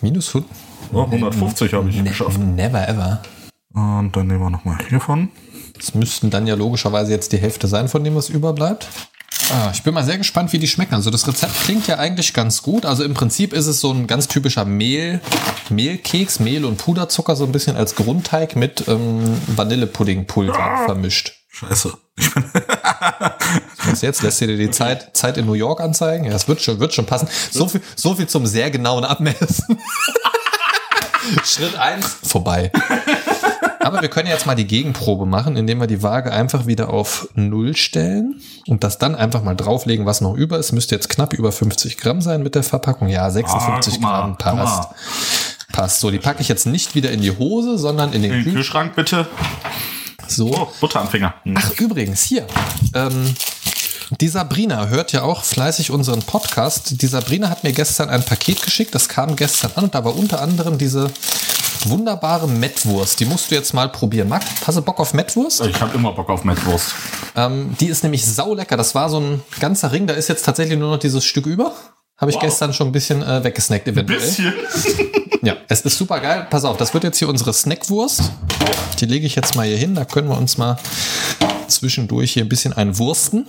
[0.00, 0.50] Minus 100.
[0.92, 2.38] Oh, 150 habe ich Ne geschafft.
[2.38, 3.20] never ever.
[3.74, 5.30] Und dann nehmen wir nochmal hiervon.
[5.76, 8.88] Das müssten dann ja logischerweise jetzt die Hälfte sein von dem, was überbleibt.
[9.50, 10.94] Ah, ich bin mal sehr gespannt, wie die schmecken.
[10.94, 12.84] Also das Rezept klingt ja eigentlich ganz gut.
[12.84, 15.20] Also im Prinzip ist es so ein ganz typischer Mehl,
[15.70, 21.34] Mehlkeks, Mehl und Puderzucker so ein bisschen als Grundteig mit ähm, Vanillepuddingpulver vermischt.
[21.50, 21.92] Scheiße.
[23.86, 24.22] Was jetzt?
[24.22, 26.24] Lässt du dir die Zeit, Zeit in New York anzeigen?
[26.24, 27.28] Ja, das wird schon, wird schon passen.
[27.50, 29.78] So viel, so viel zum sehr genauen Abmessen.
[31.44, 32.70] Schritt eins vorbei.
[33.80, 37.28] Aber wir können jetzt mal die Gegenprobe machen, indem wir die Waage einfach wieder auf
[37.34, 40.72] Null stellen und das dann einfach mal drauflegen, was noch über ist.
[40.72, 43.08] Müsste jetzt knapp über 50 Gramm sein mit der Verpackung.
[43.08, 44.64] Ja, 56 Ah, Gramm mal.
[44.64, 44.88] passt.
[45.72, 46.00] Passt.
[46.00, 48.52] So, die packe ich jetzt nicht wieder in die Hose, sondern in den In den
[48.54, 48.94] Kühlschrank.
[48.94, 49.26] Kühlschrank bitte.
[50.30, 50.52] So.
[50.54, 51.34] Oh, Butter am Finger.
[51.44, 51.54] Hm.
[51.58, 52.46] Ach, übrigens, hier.
[52.94, 53.34] Ähm,
[54.20, 57.02] die Sabrina hört ja auch fleißig unseren Podcast.
[57.02, 58.94] Die Sabrina hat mir gestern ein Paket geschickt.
[58.94, 61.10] Das kam gestern an und da war unter anderem diese
[61.84, 63.20] wunderbare Mettwurst.
[63.20, 64.28] Die musst du jetzt mal probieren.
[64.28, 65.64] Marc, hast du Bock auf Mettwurst?
[65.66, 66.94] Ich habe immer Bock auf Mettwurst.
[67.36, 68.76] Ähm, die ist nämlich saulecker.
[68.76, 70.06] Das war so ein ganzer Ring.
[70.06, 71.72] Da ist jetzt tatsächlich nur noch dieses Stück über.
[72.18, 72.42] Habe ich Wow.
[72.42, 74.20] gestern schon ein bisschen äh, weggesnackt eventuell.
[74.20, 74.52] Bisschen.
[75.40, 76.48] Ja, es ist super geil.
[76.50, 78.32] Pass auf, das wird jetzt hier unsere Snackwurst.
[78.98, 79.94] Die lege ich jetzt mal hier hin.
[79.94, 80.78] Da können wir uns mal
[81.68, 83.46] zwischendurch hier ein bisschen einwursten.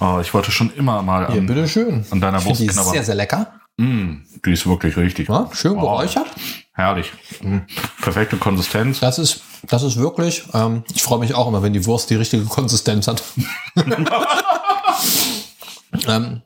[0.00, 2.06] Oh, ich wollte schon immer mal Hier, an, bitteschön.
[2.10, 2.92] an deiner Ich Wurst die knabbern.
[2.92, 3.52] sehr, sehr lecker.
[3.78, 5.28] Mm, die ist wirklich richtig.
[5.28, 5.80] Ja, schön Wow.
[5.80, 6.28] geräuchert.
[6.72, 7.10] Herrlich.
[7.42, 7.58] Mm,
[8.00, 9.00] Perfekte Konsistenz.
[9.00, 12.14] Das ist, das ist wirklich, ähm, ich freue mich auch immer, wenn die Wurst die
[12.14, 13.24] richtige Konsistenz hat.
[16.06, 16.42] ähm,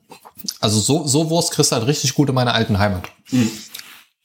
[0.60, 3.04] also so, so Wurst kriegst du halt richtig gut in meiner alten Heimat.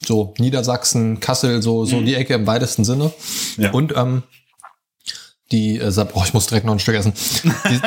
[0.04, 3.12] So Niedersachsen, Kassel, so, so die Ecke im weitesten Sinne.
[3.56, 3.70] Ja.
[3.70, 4.22] Und ähm,
[5.52, 7.12] die, äh, Sab oh, ich muss direkt noch ein Stück essen.
[7.44, 7.80] Die,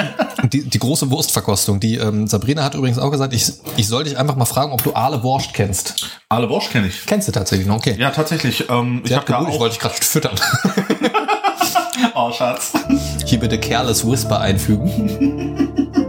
[0.50, 1.80] die, die große Wurstverkostung.
[1.80, 4.84] Die ähm, Sabrina hat übrigens auch gesagt, ich, ich soll dich einfach mal fragen, ob
[4.84, 6.22] du Aale Wurst kennst.
[6.30, 7.06] Alle Wurst kenne ich.
[7.06, 7.78] Kennst du tatsächlich noch?
[7.78, 7.96] Okay.
[7.98, 8.70] Ja, tatsächlich.
[8.70, 10.40] Ähm, ich Sie habe hat da gebucht, ich wollte dich gerade füttern.
[12.14, 12.72] Oh, Schatz.
[13.26, 15.92] Hier bitte Careless Whisper einfügen.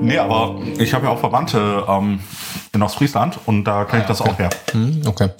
[0.00, 2.20] Nee, aber ich habe ja auch Verwandte ähm,
[2.72, 4.50] in Ostfriesland und da kann ich das auch her.
[4.72, 5.30] Hm, okay.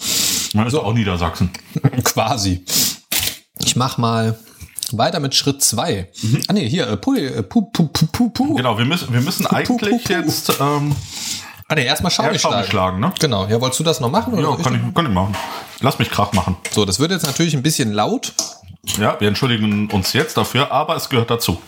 [0.55, 1.50] Man ist auch Niedersachsen.
[2.05, 2.65] Quasi.
[3.59, 4.38] Ich mach mal
[4.93, 6.09] weiter mit Schritt zwei.
[6.49, 8.55] Ah nee, hier, äh, Pui, äh, pu, pu, pu, pu, pu.
[8.55, 10.12] Genau, wir müssen, wir müssen eigentlich puh.
[10.12, 10.95] jetzt ähm,
[11.71, 12.67] Ah nee, erstmal Schaum ja, schlagen.
[12.67, 13.12] schlagen, ne?
[13.21, 13.47] Genau.
[13.47, 14.33] Ja, wolltest du das noch machen?
[14.33, 15.37] Oder Ja, kann ich, kann ich machen.
[15.81, 16.56] Lass mich Krach machen.
[16.71, 18.32] So, das wird jetzt natürlich ein bisschen laut.
[18.99, 21.61] Ja, wir entschuldigen uns jetzt dafür, aber es gehört dazu.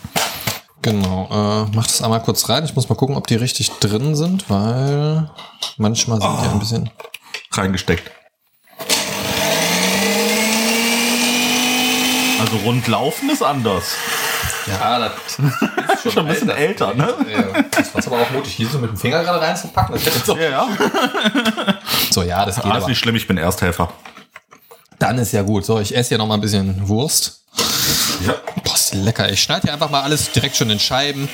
[0.82, 1.28] Genau.
[1.30, 2.64] Äh, mach das einmal kurz rein.
[2.64, 5.30] Ich muss mal gucken, ob die richtig drin sind, weil
[5.76, 6.90] manchmal sind die ein bisschen.
[7.52, 8.10] Reingesteckt.
[12.40, 13.94] Also rundlaufen ist anders.
[14.66, 17.12] Ja, das ist Schon ein bisschen älter, ne?
[17.30, 19.94] Ja, das war aber auch mutig, hier so mit dem Finger gerade reinzupacken.
[19.94, 20.36] Das hätte so.
[20.36, 20.68] Ja, ja.
[22.10, 22.88] so, ja, das geht Ah, ist aber.
[22.88, 23.92] nicht schlimm, ich bin Ersthelfer.
[24.98, 25.64] Dann ist ja gut.
[25.66, 27.39] So, ich esse hier noch mal ein bisschen Wurst.
[28.26, 28.34] Ja.
[28.64, 29.30] Boah, ist lecker.
[29.32, 31.28] Ich schneide hier einfach mal alles direkt schon in Scheiben.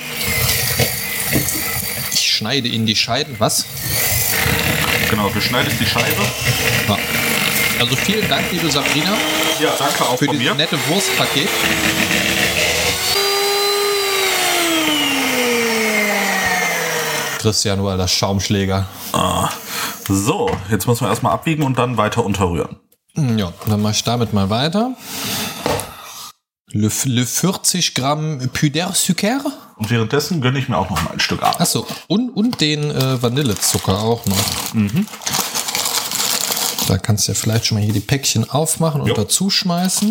[2.13, 3.35] Ich schneide in die Scheiben.
[3.39, 3.65] Was?
[5.09, 6.21] Genau, du schneidest die Scheibe.
[6.87, 6.97] Ja.
[7.79, 9.15] Also vielen Dank, liebe Sabrina,
[9.59, 11.47] Ja, danke auch für dieses nette Wurstpaket.
[17.39, 18.87] Christian, du alter Schaumschläger.
[19.13, 19.49] Ah.
[20.07, 22.77] So, jetzt müssen wir erstmal abwiegen und dann weiter unterrühren.
[23.15, 24.91] Hm, Ja, dann mache ich damit mal weiter.
[26.73, 29.39] Le, le 40 Gramm Puder Sucre.
[29.77, 31.61] Und währenddessen gönne ich mir auch noch mal ein Stück ab.
[31.61, 34.73] Achso, und, und den äh, Vanillezucker auch noch.
[34.73, 35.07] Mhm.
[36.89, 39.13] Da kannst du ja vielleicht schon mal hier die Päckchen aufmachen und Jo.
[39.13, 40.09] dazu schmeißen.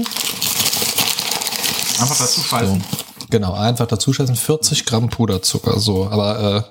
[2.01, 2.47] Einfach dazu So.
[2.47, 2.85] schmeißen.
[3.29, 4.37] Genau, einfach dazu schmeißen.
[4.37, 5.79] 40 Gramm Puderzucker.
[5.79, 6.63] So, aber äh,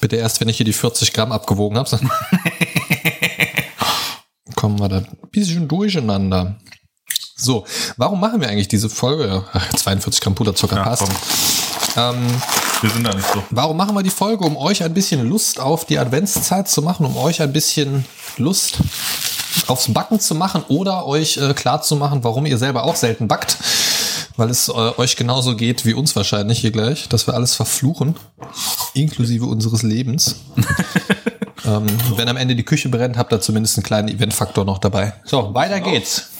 [0.00, 1.88] bitte erst, wenn ich hier die 40 Gramm abgewogen habe.
[4.54, 6.58] Kommen wir da ein bisschen durcheinander.
[7.38, 7.66] So,
[7.98, 9.44] warum machen wir eigentlich diese Folge?
[9.52, 11.02] Ach, 42 Gramm Puderzucker Ja, passt.
[11.94, 12.26] Ähm,
[12.80, 13.42] Wir sind da nicht so.
[13.50, 14.42] Warum machen wir die Folge?
[14.44, 18.06] Um euch ein bisschen Lust auf die Adventszeit zu machen, um euch ein bisschen
[18.38, 18.78] Lust
[19.66, 23.28] aufs Backen zu machen oder euch äh, klar zu machen, warum ihr selber auch selten
[23.28, 23.58] backt.
[24.38, 28.16] Weil es äh, euch genauso geht wie uns wahrscheinlich hier gleich, dass wir alles verfluchen,
[28.94, 30.36] inklusive unseres Lebens.
[31.66, 35.12] ähm, wenn am Ende die Küche brennt, habt ihr zumindest einen kleinen Eventfaktor noch dabei.
[35.24, 36.30] So, weiter geht's.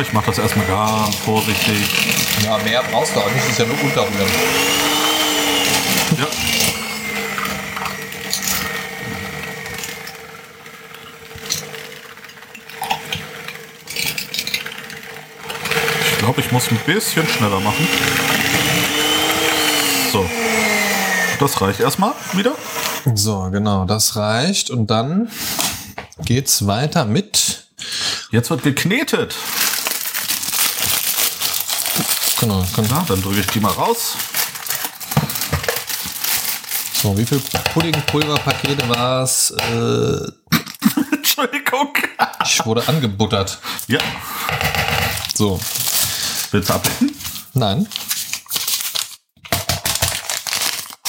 [0.00, 1.76] Ich mache das erstmal ganz vorsichtig.
[2.44, 4.30] Ja, mehr brauchst du auch nicht, ist ja nur unterrühren.
[6.18, 6.26] Ja.
[16.10, 17.86] Ich glaube, ich muss ein bisschen schneller machen.
[20.10, 20.28] So.
[21.38, 22.54] Das reicht erstmal wieder.
[23.14, 24.70] So, genau, das reicht.
[24.70, 25.30] Und dann
[26.24, 27.62] geht's weiter mit
[28.32, 29.34] Jetzt wird geknetet.
[32.42, 34.16] Genau, kann, Na, dann drücke ich die mal raus.
[37.00, 37.38] so, wie viel
[37.72, 39.54] Puddingpulverpakete war es?
[39.62, 41.96] Äh, Entschuldigung.
[42.44, 43.60] ich wurde angebuttert.
[43.86, 44.00] Ja.
[45.36, 45.60] So.
[46.50, 47.16] Willst du ablecken?
[47.54, 47.86] Nein.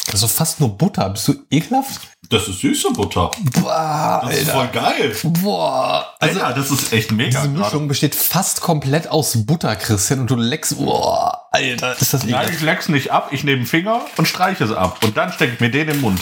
[0.06, 1.10] Das ist so fast nur Butter.
[1.10, 2.13] Bist du ekelhaft?
[2.30, 3.30] Das ist süße Butter.
[3.62, 5.16] Boah, Das ist voll geil.
[5.42, 6.14] Boah.
[6.20, 7.42] Also, Alter, das ist echt mega.
[7.42, 7.50] diese.
[7.50, 10.78] Mischung besteht fast komplett aus Butter, Christian, und du leckst.
[10.78, 12.54] Boah, Alter, ist das Nein, ekelhaft.
[12.56, 13.28] ich leck's nicht ab.
[13.32, 15.00] Ich nehme den Finger und streiche es ab.
[15.04, 16.20] Und dann stecke ich mir den im Mund.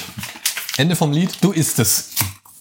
[0.78, 2.10] Ende vom Lied, du isst es.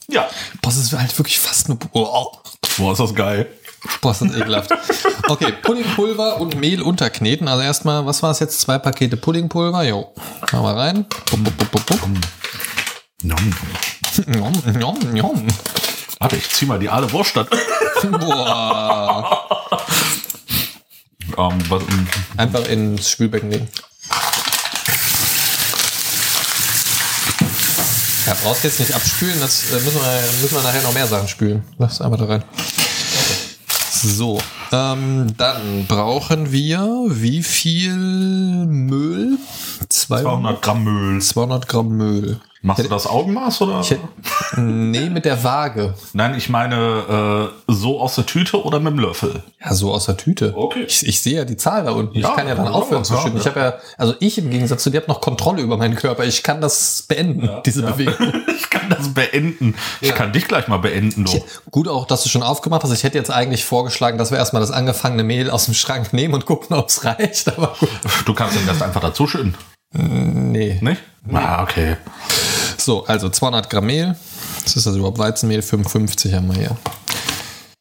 [0.09, 0.23] Ja.
[0.63, 1.79] Boah, das ist halt wirklich fast nur.
[1.79, 2.31] Boah,
[2.77, 3.47] Boah, ist das geil.
[4.01, 4.71] boah ist das ekelhaft.
[5.29, 7.49] Okay, Puddingpulver und Mehl unterkneten.
[7.49, 8.61] Also erstmal, was war es jetzt?
[8.61, 9.83] Zwei Pakete Puddingpulver.
[9.85, 10.13] Jo.
[10.53, 11.07] Machen wir rein.
[11.31, 12.21] Bum, bum, bum, bum, bum.
[13.23, 13.55] Nom.
[14.27, 15.47] Njom, njom, njom.
[16.19, 17.47] Warte, ich zieh mal die aale Wurst an.
[18.21, 19.47] Boah.
[21.37, 21.83] ähm, was,
[22.37, 23.69] Einfach ins Spülbecken legen.
[28.27, 31.29] Ja, brauchst jetzt nicht abspülen, das äh, müssen wir, müssen wir nachher noch mehr Sachen
[31.29, 31.63] spülen.
[31.79, 32.45] Lass einfach da rein.
[34.03, 34.41] So,
[34.73, 39.37] ähm, dann brauchen wir wie viel Müll?
[39.89, 41.21] 200 Gramm Müll.
[41.21, 42.41] 200 Gramm Müll.
[42.63, 43.81] Machst du das Augenmaß oder?
[43.81, 43.97] Ich,
[44.57, 45.95] nee, mit der Waage.
[46.13, 49.43] Nein, ich meine äh, so aus der Tüte oder mit dem Löffel.
[49.65, 50.53] Ja, so aus der Tüte.
[50.55, 50.85] Okay.
[50.87, 52.19] Ich, ich sehe ja die Zahl da unten.
[52.19, 53.39] Ja, ich kann ja dann ja, aufhören zu ja, schütten.
[53.39, 53.51] Ich ja.
[53.53, 56.25] habe ja, also ich im Gegensatz zu dir habe noch Kontrolle über meinen Körper.
[56.25, 58.33] Ich kann das beenden, diese Bewegung.
[58.61, 59.75] Ich kann das beenden.
[60.01, 61.43] Ich kann dich gleich mal beenden, du.
[61.71, 62.93] Gut auch, dass du schon aufgemacht hast.
[62.93, 66.35] Ich hätte jetzt eigentlich vorgeschlagen, dass wir erstmal das angefangene Mehl aus dem Schrank nehmen
[66.35, 67.49] und gucken, ob es reicht.
[67.49, 67.89] Aber gut.
[68.27, 69.55] Du kannst den Rest einfach dazu schütten,
[69.93, 70.79] Nee.
[70.81, 71.03] nicht?
[71.33, 71.97] Ah, okay.
[72.77, 74.17] So, also 200 Gramm Mehl.
[74.65, 75.19] Was ist das überhaupt?
[75.19, 76.77] Weizenmehl 55 haben wir hier.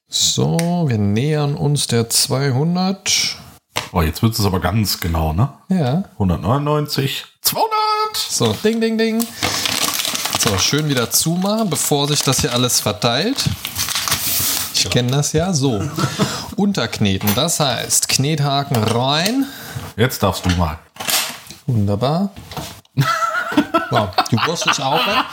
[0.07, 3.37] So, wir nähern uns der 200.
[3.91, 5.49] Oh, jetzt wird es aber ganz genau, ne?
[5.69, 6.03] Ja.
[6.13, 7.69] 199, 200.
[8.15, 9.25] So, ding, ding, ding.
[10.39, 13.45] So, schön wieder zumachen, bevor sich das hier alles verteilt.
[14.73, 15.53] Ich kenne das ja.
[15.53, 15.83] So,
[16.55, 17.29] unterkneten.
[17.35, 19.45] Das heißt, Knethaken rein.
[19.95, 20.79] Jetzt darfst du mal.
[21.69, 22.31] Wunderbar.
[23.91, 25.25] Wow, die Wurst ist auch weg.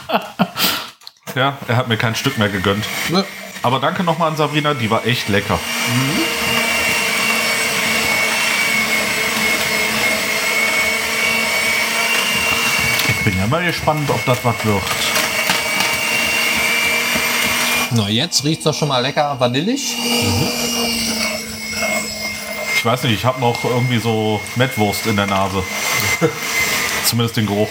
[1.35, 2.83] Ja, er hat mir kein Stück mehr gegönnt.
[3.09, 3.23] Ne,
[3.61, 5.59] Aber danke nochmal an Sabrina, die war echt lecker.
[13.09, 14.81] Ich bin ja mal gespannt, ob das was wird.
[17.91, 19.95] Na, jetzt riecht es doch schon mal lecker vanillig.
[22.77, 25.63] Ich weiß nicht, ich habe noch irgendwie so Mettwurst in der Nase.
[27.05, 27.69] Zumindest den Geruch.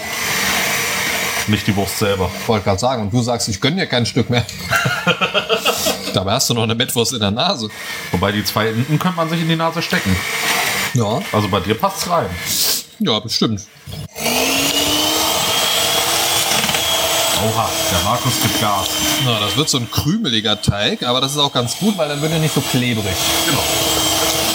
[1.47, 2.29] Nicht die Wurst selber.
[2.45, 4.45] Wollte gerade sagen, und du sagst, ich gönne dir kein Stück mehr.
[6.13, 7.69] Dabei hast du noch eine Mettwurst in der Nase.
[8.11, 10.13] Wobei die zwei Enten könnte man sich in die Nase stecken.
[10.93, 12.27] Ja, Also bei dir passt's rein.
[12.99, 13.61] ja, bestimmt.
[17.45, 18.87] Oha, der Markus gibt Gas.
[19.23, 22.21] Na, das wird so ein krümeliger Teig, aber das ist auch ganz gut, weil dann
[22.21, 23.05] wird er nicht so klebrig.
[23.47, 23.63] Genau.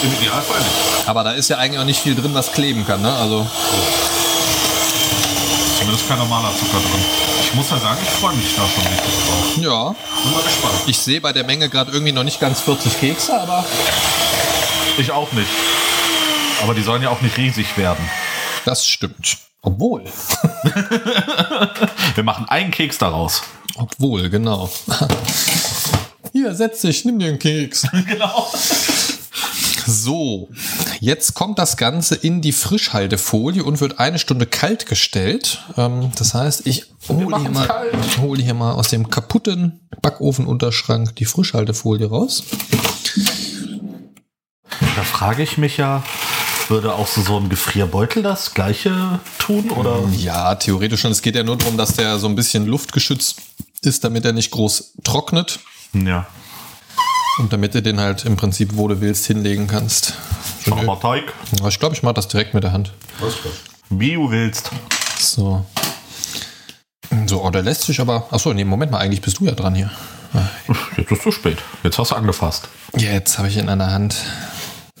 [0.03, 1.07] Im Idealfall nicht.
[1.07, 3.13] Aber da ist ja eigentlich auch nicht viel drin, was kleben kann, ne?
[3.15, 3.47] Also,
[5.79, 7.05] Zumindest kein normaler Zucker drin.
[7.43, 9.57] Ich muss ja sagen, ich freue mich da schon richtig drauf.
[9.57, 9.95] ja.
[10.23, 10.73] Bin mal gespannt.
[10.87, 13.65] Ich sehe bei der Menge gerade irgendwie noch nicht ganz 40 Kekse, aber
[14.97, 15.49] Ich auch nicht.
[16.63, 18.09] Aber die sollen ja auch nicht riesig werden.
[18.65, 19.37] das stimmt.
[19.61, 20.03] Obwohl.
[22.15, 23.43] Wir machen einen Keks daraus.
[23.75, 24.69] Obwohl, genau.
[26.33, 27.87] Hier, setz dich, nimm dir einen Keks.
[28.07, 28.47] Genau.
[29.85, 30.49] So,
[30.99, 35.59] jetzt kommt das Ganze in die Frischhaltefolie und wird eine Stunde kalt gestellt.
[35.77, 37.69] Ähm, das heißt, ich hole hier, mal-
[38.21, 42.43] hole hier mal aus dem kaputten Backofenunterschrank die Frischhaltefolie raus.
[44.95, 46.03] Da frage ich mich ja,
[46.69, 49.69] würde auch so, so ein Gefrierbeutel das gleiche tun?
[49.71, 49.99] Oder?
[50.17, 51.11] Ja, theoretisch schon.
[51.11, 53.35] Es geht ja nur darum, dass der so ein bisschen luftgeschützt
[53.81, 55.59] ist, damit er nicht groß trocknet
[55.93, 56.27] Ja.
[57.39, 60.13] Und damit du den halt im Prinzip, wo du willst, hinlegen kannst.
[60.63, 61.33] Schau mal Teig.
[61.67, 62.93] Ich glaube, ich mache das direkt mit der Hand.
[63.89, 64.71] Wie du willst.
[65.19, 65.65] So.
[67.27, 68.27] So, oh, der lässt sich aber.
[68.31, 69.91] Achso, nee, Moment mal, eigentlich bist du ja dran hier.
[70.97, 71.59] Jetzt ist zu spät.
[71.83, 72.67] Jetzt hast du angefasst.
[72.95, 74.15] Jetzt habe ich ihn an der Hand.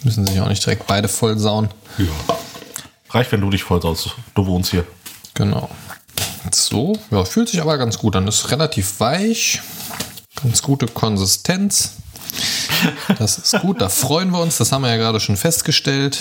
[0.03, 1.69] Müssen sich auch nicht direkt beide voll sauen.
[1.97, 2.37] Ja.
[3.09, 4.15] Reicht, wenn du dich voll saust.
[4.35, 4.85] Du wohnst hier.
[5.33, 5.69] Genau.
[6.51, 8.27] So, ja, fühlt sich aber ganz gut an.
[8.27, 9.61] Ist relativ weich.
[10.41, 11.97] Ganz gute Konsistenz.
[13.17, 14.57] Das ist gut, da freuen wir uns.
[14.57, 16.19] Das haben wir ja gerade schon festgestellt.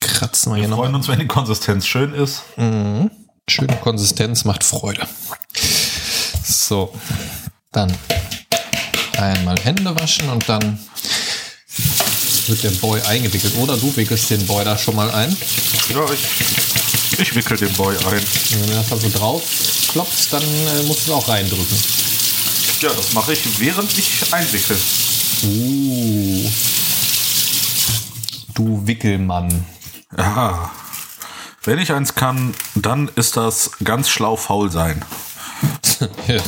[0.00, 0.78] Kratzen wir hier Wir noch.
[0.78, 2.42] freuen uns, wenn die Konsistenz schön ist.
[2.56, 5.06] Schöne Konsistenz macht Freude.
[6.44, 6.92] So,
[7.72, 7.94] dann
[9.16, 10.78] einmal Hände waschen und dann
[12.46, 13.54] wird der Boy eingewickelt.
[13.56, 15.36] Oder du wickelst den Boy da schon mal ein.
[15.90, 18.04] Ja, ich, ich wickel den Boy ein.
[18.04, 19.42] Und wenn du das dann so drauf
[19.92, 21.76] klopfst, dann äh, musst du es auch reindrücken.
[22.80, 24.76] Ja, das mache ich, während ich einwickel.
[25.42, 26.48] Uh.
[28.54, 29.64] du Wickelmann.
[30.16, 30.70] Ja.
[31.64, 35.04] Wenn ich eins kann, dann ist das ganz schlau faul sein.
[36.28, 36.40] Ja,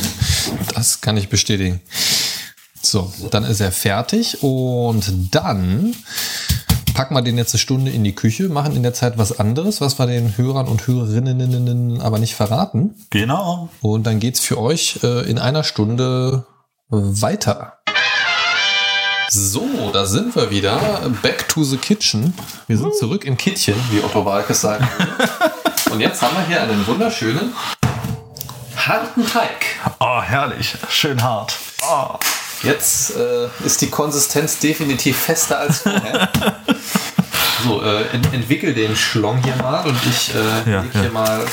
[0.73, 1.79] das kann ich bestätigen.
[2.81, 5.95] So, dann ist er fertig und dann
[6.95, 9.79] packen wir den jetzt eine Stunde in die Küche, machen in der Zeit was anderes,
[9.79, 12.95] was wir den Hörern und Hörerinnen aber nicht verraten.
[13.11, 13.69] Genau.
[13.81, 16.47] Und dann geht's für euch äh, in einer Stunde
[16.89, 17.82] weiter.
[19.35, 20.77] So, da sind wir wieder.
[21.23, 22.35] Back to the kitchen.
[22.67, 24.83] Wir sind zurück im Kittchen, wie Otto Walkes sagt.
[25.91, 27.51] Und jetzt haben wir hier einen wunderschönen
[28.75, 29.65] harten Teig.
[29.99, 30.75] Oh, herrlich.
[30.87, 31.55] Schön hart.
[31.81, 32.15] Oh.
[32.61, 36.29] Jetzt äh, ist die Konsistenz definitiv fester als vorher.
[37.63, 41.01] so, äh, ent entwickel den Schlong hier mal und ich äh, Ja, leg ja.
[41.01, 41.43] hier mal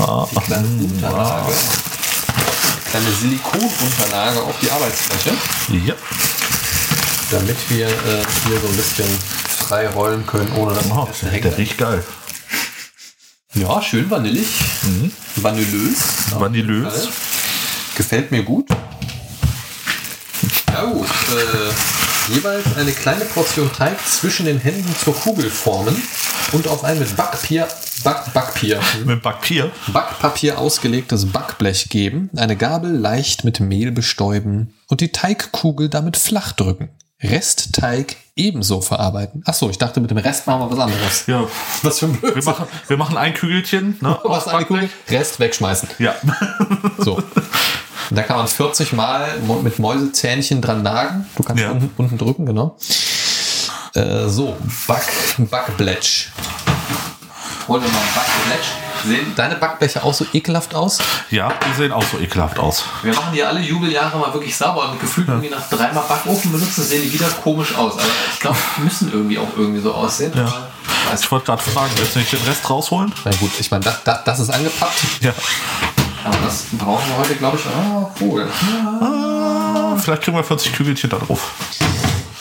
[0.00, 1.52] Ah, die kleine Unterlage,
[2.90, 5.36] kleine Silikonunterlage auf die Arbeitsfläche,
[5.86, 5.94] Ja.
[7.32, 7.90] Damit wir äh,
[8.46, 9.08] hier so ein bisschen
[9.48, 11.44] frei rollen können, ohne dass Oh, es der, hängt.
[11.44, 12.04] der riecht geil.
[13.54, 14.46] Ja, schön vanillig,
[15.36, 15.98] vanillös.
[16.32, 17.04] auf Vanillös.
[17.04, 17.12] Fall.
[17.96, 18.68] Gefällt mir gut.
[20.72, 25.94] Ja gut, äh, jeweils eine kleine Portion Teig zwischen den Händen zur Kugel formen
[26.52, 27.68] und auf ein mit Backpapier,
[28.02, 29.70] Back, Backpapier, Mit Backpapier.
[29.92, 36.52] Backpapier ausgelegtes Backblech geben, eine Gabel leicht mit Mehl bestäuben und die Teigkugel damit flach
[36.52, 36.88] drücken.
[37.22, 39.42] Restteig ebenso verarbeiten.
[39.46, 41.24] Ach so, ich dachte, mit dem Rest machen wir was anderes.
[41.26, 41.44] Ja.
[41.82, 42.44] Was für ein Wir Blödsinn.
[42.52, 43.96] machen, wir machen ein Kügelchen.
[44.00, 44.88] Ne, Was eine Kugel?
[45.08, 45.88] Rest wegschmeißen.
[45.98, 46.14] Ja.
[46.98, 47.16] So.
[47.16, 51.26] Und da kann man 40 Mal mit Mäusezähnchen dran nagen.
[51.36, 51.70] Du kannst Ja.
[51.70, 52.76] unten, unten drücken, genau.
[53.94, 54.56] Äh, so,
[54.86, 55.04] Back,
[55.38, 56.30] Backblech.
[57.68, 58.81] Hol dir mal ein Backblech.
[59.04, 60.98] Sehen deine Backbleche auch so ekelhaft aus?
[61.30, 62.84] ja, die sehen auch so ekelhaft aus.
[63.02, 66.84] Wir machen die alle Jubeljahre mal wirklich sauber und gefühlt irgendwie nach dreimal Backofen benutzen,
[66.84, 67.94] sehen die wieder komisch aus.
[67.94, 70.32] Aber ich glaube, die müssen irgendwie auch irgendwie so aussehen.
[70.34, 70.68] Ja.
[71.14, 73.12] Ich wollte gerade fragen, willst du nicht den Rest rausholen?
[73.24, 74.94] Na gut, ich meine, das, das, das ist angepackt.
[75.20, 75.32] Ja.
[76.24, 77.64] Aber das brauchen wir heute, glaube ich.
[77.66, 78.48] Oh, cool.
[79.00, 81.52] Ah, vielleicht kriegen wir 40 Kügelchen da drauf.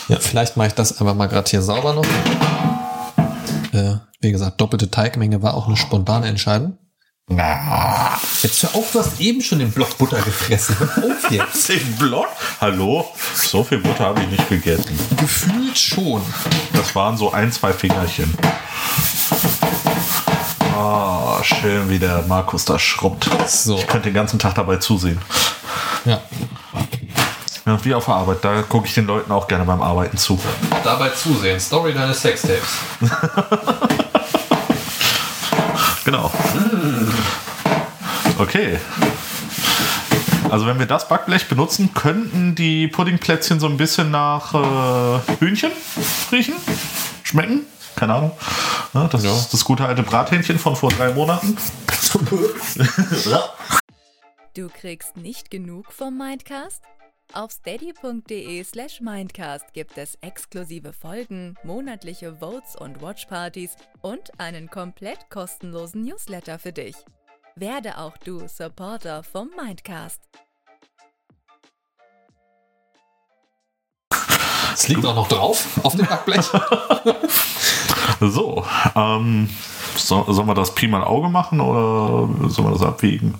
[0.07, 2.05] Ja, vielleicht mache ich das einfach mal gerade hier sauber noch.
[3.71, 6.77] Äh, wie gesagt, doppelte Teigmenge war auch eine spontane Entscheidung.
[7.27, 10.75] Na, Jetzt hör auf, du hast eben schon den Block Butter gefressen.
[10.77, 11.69] Hör auf jetzt.
[11.69, 12.27] den Block?
[12.59, 13.05] Hallo?
[13.35, 14.99] So viel Butter habe ich nicht gegessen.
[15.17, 16.21] Gefühlt schon.
[16.73, 18.33] Das waren so ein, zwei Fingerchen.
[20.75, 23.29] Ah, schön, wie der Markus da schrubbt.
[23.47, 23.77] So.
[23.77, 25.19] Ich könnte den ganzen Tag dabei zusehen.
[26.05, 26.21] Ja.
[27.65, 28.39] Ja, wie auf der Arbeit.
[28.43, 30.39] Da gucke ich den Leuten auch gerne beim Arbeiten zu.
[30.83, 31.59] Dabei zusehen.
[31.59, 32.79] Story deines Sextapes.
[36.03, 36.31] Genau.
[38.39, 38.79] Okay.
[40.49, 45.71] Also wenn wir das Backblech benutzen, könnten die Puddingplätzchen so ein bisschen nach äh, Hühnchen
[46.31, 46.55] riechen,
[47.23, 47.67] schmecken.
[47.95, 48.31] Keine Ahnung.
[48.95, 49.31] Ja, das Ja.
[49.31, 51.55] ist das gute alte Brathähnchen von vor drei Monaten.
[54.53, 56.81] Du kriegst nicht genug vom Mindcast?
[57.33, 65.29] Auf steady.de slash Mindcast gibt es exklusive Folgen, monatliche Votes und Watchpartys und einen komplett
[65.29, 66.95] kostenlosen Newsletter für dich.
[67.55, 70.19] Werde auch du Supporter vom Mindcast.
[74.73, 76.45] Es liegt auch noch drauf auf dem Backblech.
[78.19, 78.63] So,
[78.95, 79.49] ähm,
[79.95, 83.35] so, sollen wir das Pi mal Auge machen oder sollen wir das abwiegen?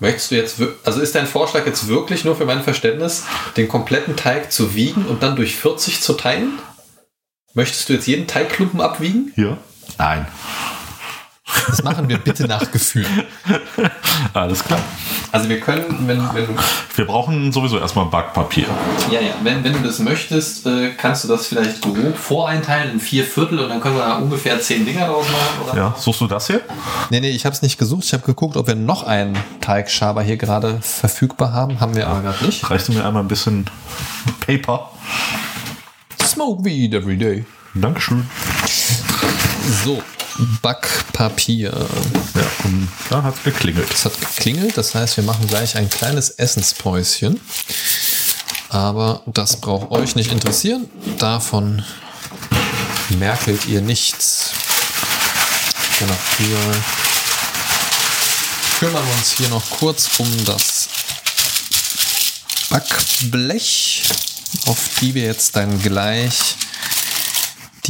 [0.00, 3.24] Möchtest du jetzt, also ist dein Vorschlag jetzt wirklich nur für mein Verständnis,
[3.56, 6.58] den kompletten Teig zu wiegen und dann durch 40 zu teilen?
[7.52, 9.32] Möchtest du jetzt jeden Teigklumpen abwiegen?
[9.34, 9.58] Hier?
[9.98, 10.26] Nein.
[11.68, 13.06] Das machen wir bitte nach Gefühl.
[14.32, 14.80] Alles klar.
[15.32, 16.54] Also wir können, wenn, wenn du
[16.96, 18.66] Wir brauchen sowieso erstmal Backpapier.
[19.10, 19.32] Ja, ja.
[19.42, 23.60] Wenn, wenn du das möchtest, äh, kannst du das vielleicht grob voreinteilen in vier Viertel
[23.60, 25.70] und dann können wir da ungefähr zehn Dinger draus machen.
[25.70, 25.76] Oder?
[25.76, 26.60] Ja, suchst du das hier?
[27.10, 28.04] Nee, nee, ich habe es nicht gesucht.
[28.04, 31.80] Ich habe geguckt, ob wir noch einen Teigschaber hier gerade verfügbar haben.
[31.80, 32.68] Haben wir aber gerade nicht.
[32.68, 33.66] Reichst du mir einmal ein bisschen
[34.46, 34.90] Paper?
[36.22, 37.44] Smoke weed every day.
[37.74, 38.28] Dankeschön.
[39.84, 40.02] So,
[40.62, 41.72] Backpapier.
[42.34, 43.92] Ja, und da hat es geklingelt.
[43.92, 47.40] Es hat geklingelt, das heißt, wir machen gleich ein kleines Essenspäuschen.
[48.68, 50.88] Aber das braucht euch nicht interessieren.
[51.18, 51.84] Davon
[53.18, 54.52] merkelt ihr nichts.
[55.98, 56.58] Genau, wir
[58.78, 60.88] kümmern uns hier noch kurz um das
[62.70, 64.04] Backblech,
[64.66, 66.56] auf die wir jetzt dann gleich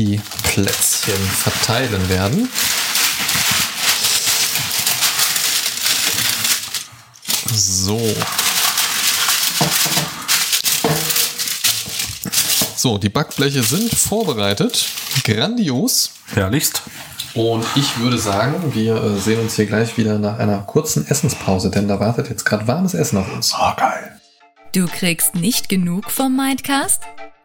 [0.01, 2.49] die Plätzchen verteilen werden.
[7.53, 8.01] So.
[12.77, 14.87] So, die Backbleche sind vorbereitet.
[15.23, 16.13] Grandios.
[16.33, 16.81] Herrlichst.
[17.35, 21.71] Und ich würde sagen, wir äh, sehen uns hier gleich wieder nach einer kurzen Essenspause,
[21.71, 23.53] denn da wartet jetzt gerade warmes Essen auf uns.
[23.55, 24.19] Ah, geil.
[24.73, 27.03] Du kriegst nicht genug vom Mindcast?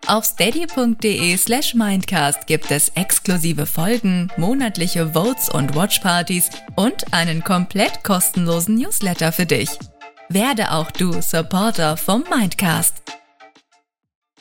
[0.07, 8.03] Auf steady.de slash Mindcast gibt es exklusive Folgen, monatliche Votes und Watchpartys und einen komplett
[8.03, 9.69] kostenlosen Newsletter für dich.
[10.29, 12.93] Werde auch du Supporter vom Mindcast.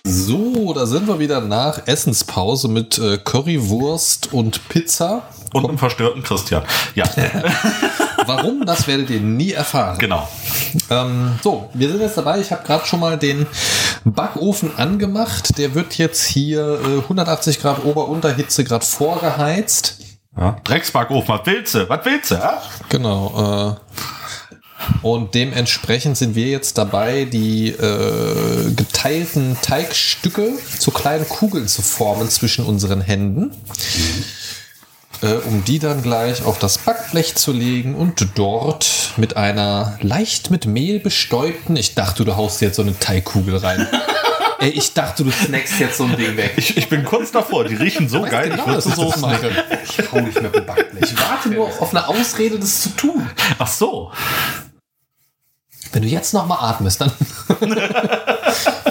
[0.07, 5.23] So, da sind wir wieder nach Essenspause mit äh, Currywurst und Pizza.
[5.55, 6.63] Und einem verstörten Christian.
[6.95, 7.05] Ja,
[8.27, 9.99] Warum, das werdet ihr nie erfahren.
[9.99, 10.29] genau.
[10.91, 12.41] Ähm, so, wir sind jetzt dabei.
[12.41, 13.47] Ich habe gerade schon mal den
[14.05, 15.59] Backofen angemacht.
[15.59, 19.99] Der wird jetzt hier äh, 180 Grad Ober-Unterhitze gerade vorgeheizt.
[20.37, 20.57] Ja.
[20.65, 21.89] Drecksbackofen, was willst du?
[21.89, 22.35] Was willst du?
[22.35, 22.63] Ja?
[22.89, 23.79] Genau.
[23.81, 23.85] Äh,
[25.03, 32.29] und dementsprechend sind wir jetzt dabei, die äh, geteilten Teigstücke zu kleinen Kugeln zu formen
[32.29, 33.53] zwischen unseren Händen.
[35.23, 40.51] Äh, um die dann gleich auf das Backblech zu legen und dort mit einer leicht
[40.51, 43.87] mit Mehl bestäubten, ich dachte, du haust jetzt so eine Teigkugel rein.
[44.61, 46.55] Ey, ich dachte, du snackst jetzt so ein Ding weg.
[46.57, 47.65] Ich, ich bin kurz davor.
[47.65, 48.55] Die riechen so geil.
[48.57, 49.51] ich würde so das mache.
[49.85, 51.03] Ich hau mit dem Backblech.
[51.03, 53.29] Ich warte nur auf eine Ausrede, das zu tun.
[53.59, 54.11] Ach so.
[55.93, 57.13] Wenn du jetzt noch mal atmest, dann.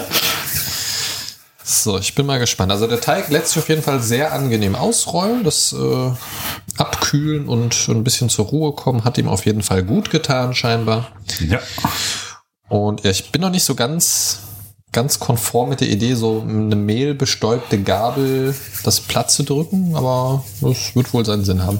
[1.84, 2.72] so, ich bin mal gespannt.
[2.72, 5.44] Also der Teig lässt sich auf jeden Fall sehr angenehm ausrollen.
[5.44, 6.10] Das äh,
[6.78, 11.08] Abkühlen und ein bisschen zur Ruhe kommen hat ihm auf jeden Fall gut getan, scheinbar.
[11.40, 11.60] Ja.
[12.68, 14.40] Und ja, ich bin noch nicht so ganz,
[14.92, 20.96] ganz konform mit der Idee, so eine mehlbestäubte Gabel das Platt zu drücken, aber das
[20.96, 21.78] wird wohl seinen Sinn haben.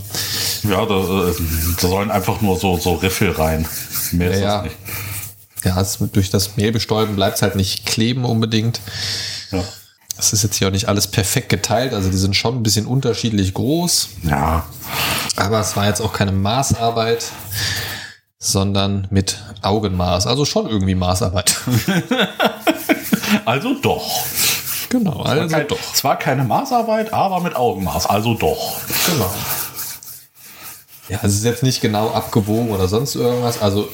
[0.62, 1.34] Ja, da, äh,
[1.80, 3.66] da sollen einfach nur so, so Riffel rein.
[4.12, 4.62] Mehr ist Ja, das ja.
[4.62, 4.76] nicht.
[5.64, 8.80] Ja, es, durch das Mehlbestäuben bleibt es halt nicht kleben unbedingt.
[9.50, 9.64] Ja.
[10.16, 12.86] Es ist jetzt hier auch nicht alles perfekt geteilt, also die sind schon ein bisschen
[12.86, 14.64] unterschiedlich groß, ja.
[15.36, 17.26] aber es war jetzt auch keine Maßarbeit,
[18.38, 21.56] sondern mit Augenmaß, also schon irgendwie Maßarbeit.
[23.44, 24.24] Also doch.
[24.88, 25.92] genau, also Kein, doch.
[25.94, 28.06] Zwar keine Maßarbeit, aber mit Augenmaß.
[28.06, 28.78] Also doch.
[29.06, 29.30] Genau.
[31.08, 33.88] Ja, es ist jetzt nicht genau abgewogen oder sonst irgendwas, also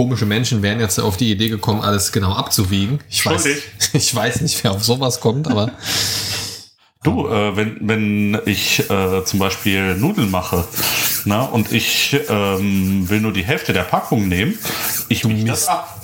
[0.00, 3.00] komische Menschen wären jetzt auf die Idee gekommen, alles genau abzuwiegen.
[3.10, 3.46] Ich weiß,
[3.92, 5.72] ich weiß nicht, wer auf sowas kommt, aber
[7.02, 10.64] Du, äh, wenn, wenn ich äh, zum Beispiel Nudeln mache
[11.26, 14.58] na, und ich ähm, will nur die Hälfte der Packung nehmen,
[15.10, 16.00] ich wiege das ab.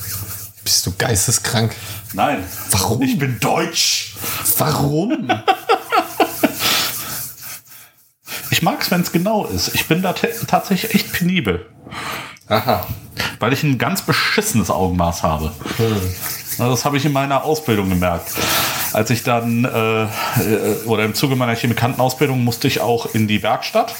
[0.62, 1.74] bist du geisteskrank?
[2.12, 2.44] Nein.
[2.72, 3.00] Warum?
[3.00, 4.14] Ich bin deutsch.
[4.58, 5.30] Warum?
[8.56, 9.74] Ich mag es, wenn es genau ist.
[9.74, 11.66] Ich bin da tatsächlich echt penibel,
[12.48, 12.86] Aha.
[13.38, 15.52] weil ich ein ganz beschissenes Augenmaß habe.
[16.56, 18.32] Na, das habe ich in meiner Ausbildung gemerkt.
[18.94, 20.08] Als ich dann, äh, äh,
[20.86, 23.94] oder im Zuge meiner Chemikantenausbildung musste ich auch in die Werkstatt.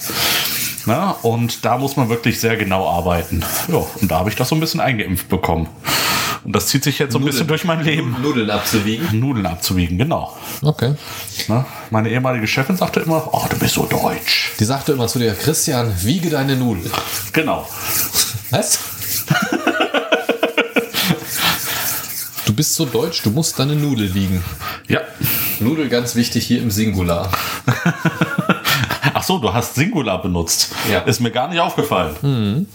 [0.87, 3.45] Na, und da muss man wirklich sehr genau arbeiten.
[3.69, 5.69] Ja, und da habe ich das so ein bisschen eingeimpft bekommen.
[6.47, 8.19] Und das zieht sich jetzt so ein bisschen durch mein Leben.
[8.23, 9.19] Nudeln abzuwiegen.
[9.19, 10.37] Nudeln abzuwiegen, genau.
[10.63, 10.95] Okay.
[11.49, 14.53] Na, meine ehemalige Chefin sagte immer, oh, du bist so deutsch.
[14.61, 16.89] Die sagte immer zu dir, Christian, wiege deine Nudeln.
[17.33, 17.69] Genau.
[18.51, 18.79] Was?
[22.45, 24.41] Du bist so deutsch, du musst deine Nudel wiegen.
[24.87, 25.01] Ja.
[25.59, 27.29] Nudel ganz wichtig hier im Singular.
[29.15, 30.73] Ach so, du hast Singular benutzt.
[30.89, 31.01] Ja.
[31.01, 32.69] Ist mir gar nicht aufgefallen.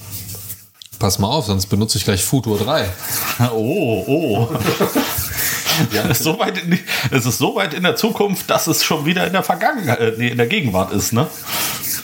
[1.02, 2.88] Pass mal auf, sonst benutze ich gleich Futur 3.
[3.54, 4.50] Oh, oh.
[5.92, 8.68] Ja, Es ist so weit in die, es ist so weit in der Zukunft, dass
[8.68, 11.26] es schon wieder in der Vergangenheit, äh, nee, in der Gegenwart ist, ne?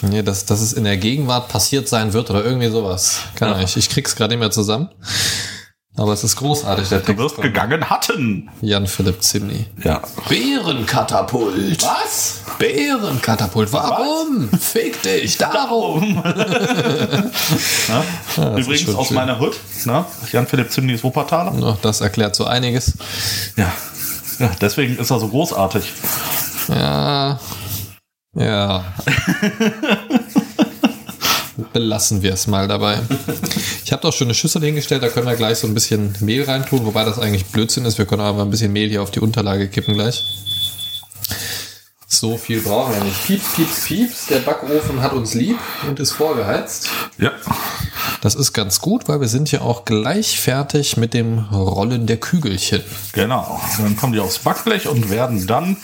[0.02, 3.20] Nee, dass, dass es in der Gegenwart passiert sein wird oder irgendwie sowas.
[3.36, 4.90] Keine Ahnung, ich, ich krieg's gerade nicht mehr zusammen.
[5.98, 7.20] Aber es ist großartig, der Du Text.
[7.24, 8.50] wirst von gegangen hatten.
[8.62, 9.66] Jan-Philipp Zimny.
[9.84, 10.02] Ja.
[10.30, 11.84] Bärenkatapult.
[11.84, 12.42] Was?
[12.60, 13.74] Bärenkatapult.
[13.74, 14.48] Warum?
[14.60, 16.22] Fick dich, darum.
[17.88, 18.04] Ja?
[18.58, 19.16] Übrigens aus schön.
[19.16, 19.56] meiner Hut,
[19.86, 20.06] ne?
[20.32, 21.54] Jan-Philipp Zimny ist Wuppertaler.
[21.64, 22.94] Ach, das erklärt so einiges.
[23.56, 23.72] Ja.
[24.40, 24.52] ja.
[24.62, 25.92] Deswegen ist er so großartig.
[26.68, 27.40] Ja.
[28.36, 28.84] Ja.
[31.78, 32.98] Belassen wir es mal dabei.
[33.86, 36.44] Ich habe doch schon eine Schüssel hingestellt, da können wir gleich so ein bisschen Mehl
[36.44, 37.98] reintun, wobei das eigentlich Blödsinn ist.
[37.98, 40.26] Wir können aber ein bisschen Mehl hier auf die Unterlage kippen gleich.
[42.10, 43.26] So viel brauchen wir nicht.
[43.26, 44.26] Pieps, pieps, pieps.
[44.28, 46.90] Der Backofen hat uns lieb und ist vorgeheizt.
[47.18, 47.34] Ja.
[48.22, 52.16] Das ist ganz gut, weil wir sind ja auch gleich fertig mit dem Rollen der
[52.16, 52.82] Kügelchen.
[53.12, 53.60] Genau.
[53.78, 55.76] Dann kommen die aufs Backblech und werden dann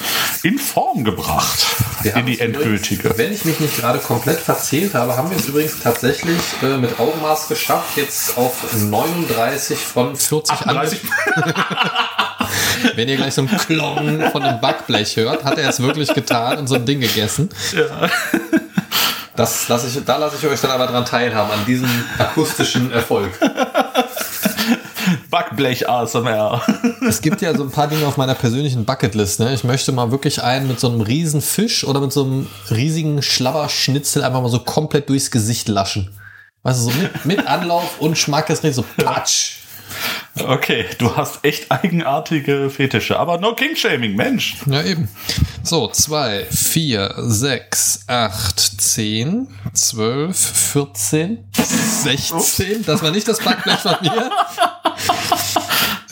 [0.44, 1.66] in Form gebracht.
[2.04, 3.18] Wir in die übrigens, endgültige.
[3.18, 7.02] Wenn ich mich nicht gerade komplett verzählt habe, haben wir es übrigens tatsächlich äh, mit
[7.02, 11.02] Augenmaß geschafft, jetzt auf 39 von 40 38.
[12.96, 16.60] Wenn ihr gleich so einen Klong von einem Backblech hört, hat er es wirklich getan
[16.60, 17.50] und so ein Ding gegessen.
[17.76, 18.10] Ja.
[19.36, 21.90] Das lasse ich, da lasse ich euch dann aber dran teilhaben, an diesem
[22.20, 23.32] akustischen Erfolg.
[25.30, 26.62] Backblech ASMR.
[27.08, 29.40] Es gibt ja so ein paar Dinge auf meiner persönlichen Bucketlist.
[29.40, 29.54] Ne?
[29.54, 33.22] Ich möchte mal wirklich einen mit so einem riesen Fisch oder mit so einem riesigen
[33.22, 36.12] Schlabberschnitzel einfach mal so komplett durchs Gesicht laschen.
[36.62, 39.63] Weißt du, so mit, mit Anlauf und Schmack ist nicht so patsch.
[40.36, 44.56] Okay, du hast echt eigenartige Fetische, aber no King-Shaming, Mensch.
[44.66, 45.08] Ja, eben.
[45.62, 51.46] So, zwei, vier, sechs, acht, zehn, zwölf, vierzehn,
[52.04, 52.84] sechzehn.
[52.86, 54.32] Das war nicht das Backblech von mir.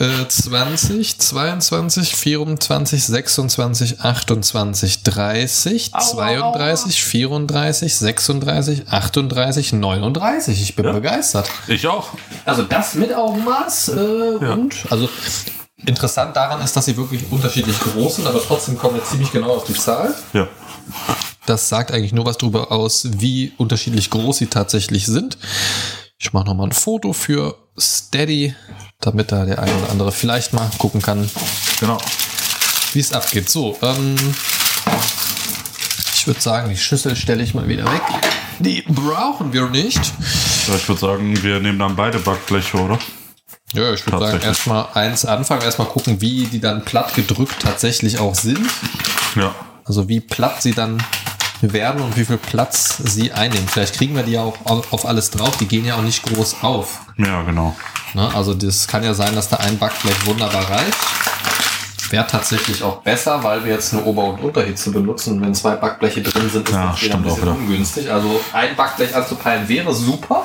[0.02, 10.60] Äh, 20, 22, 24, 26, 28, 30, Aua, 32, 34, 36, 38, 39.
[10.60, 10.92] Ich bin Ja.
[10.92, 11.48] begeistert.
[11.68, 12.08] Ich auch.
[12.44, 13.94] Also das mit Augenmaß äh,
[14.44, 14.52] Ja.
[14.54, 15.08] und also
[15.86, 19.54] interessant daran ist, dass sie wirklich unterschiedlich groß sind, aber trotzdem kommen wir ziemlich genau
[19.54, 20.12] auf die Zahl.
[20.32, 20.48] Ja.
[21.46, 25.38] Das sagt eigentlich nur was darüber aus, wie unterschiedlich groß sie tatsächlich sind.
[26.18, 28.54] Ich mache nochmal ein Foto für Steady,
[29.02, 31.28] damit da der eine oder andere vielleicht mal gucken kann,
[31.80, 31.98] Genau.
[32.92, 33.48] wie es abgeht.
[33.50, 34.16] So, ähm,
[36.14, 38.02] ich würde sagen, die Schüssel stelle ich mal wieder weg.
[38.60, 40.00] Die brauchen wir nicht.
[40.68, 42.98] Ja, ich würde sagen, wir nehmen dann beide Backbleche, oder?
[43.74, 48.18] Ja, ich würde sagen, erstmal eins anfangen, erstmal gucken, wie die dann platt gedrückt tatsächlich
[48.18, 48.60] auch sind.
[49.34, 49.54] Ja.
[49.84, 51.02] Also wie platt sie dann
[51.62, 53.68] werden und wie viel Platz sie einnehmen.
[53.68, 54.56] Vielleicht kriegen wir die ja auch
[54.90, 55.56] auf alles drauf.
[55.58, 57.00] Die gehen ja auch nicht groß auf.
[57.18, 57.76] Ja, genau.
[58.14, 58.30] Ne?
[58.34, 60.96] Also das kann ja sein, dass da ein Backblech wunderbar reicht.
[62.10, 65.40] Wäre tatsächlich auch besser, weil wir jetzt eine Ober- und Unterhitze benutzen.
[65.40, 67.52] Wenn zwei Backbleche drin sind, ist Ja, das wieder ein bisschen wieder.
[67.52, 68.10] ungünstig.
[68.10, 70.44] Also ein Backblech anzupeilen wäre super.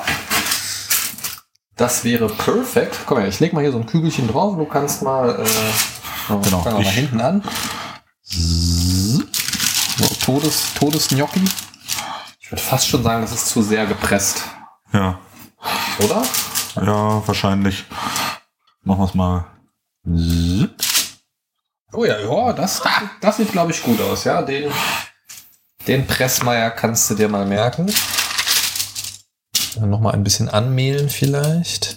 [1.76, 2.98] Das wäre perfekt.
[3.06, 4.56] Komm her, ich leg mal hier so ein Kügelchen drauf.
[4.56, 5.44] Du kannst mal, äh,
[6.42, 7.42] Genau, wir mal ich- hinten an.
[10.28, 11.42] Todes, Todesgnocchi.
[12.38, 14.42] Ich würde fast schon sagen, das ist zu sehr gepresst,
[14.92, 15.18] Ja.
[16.04, 16.22] oder?
[16.76, 17.86] Ja, wahrscheinlich.
[18.82, 19.46] Machen wir es mal.
[21.94, 22.82] Oh ja, ja, das,
[23.22, 24.42] das sieht, glaube ich, gut aus, ja.
[24.42, 24.70] Den,
[25.86, 27.90] den Pressmeier kannst du dir mal merken.
[29.76, 31.96] Dann noch mal ein bisschen anmehlen vielleicht.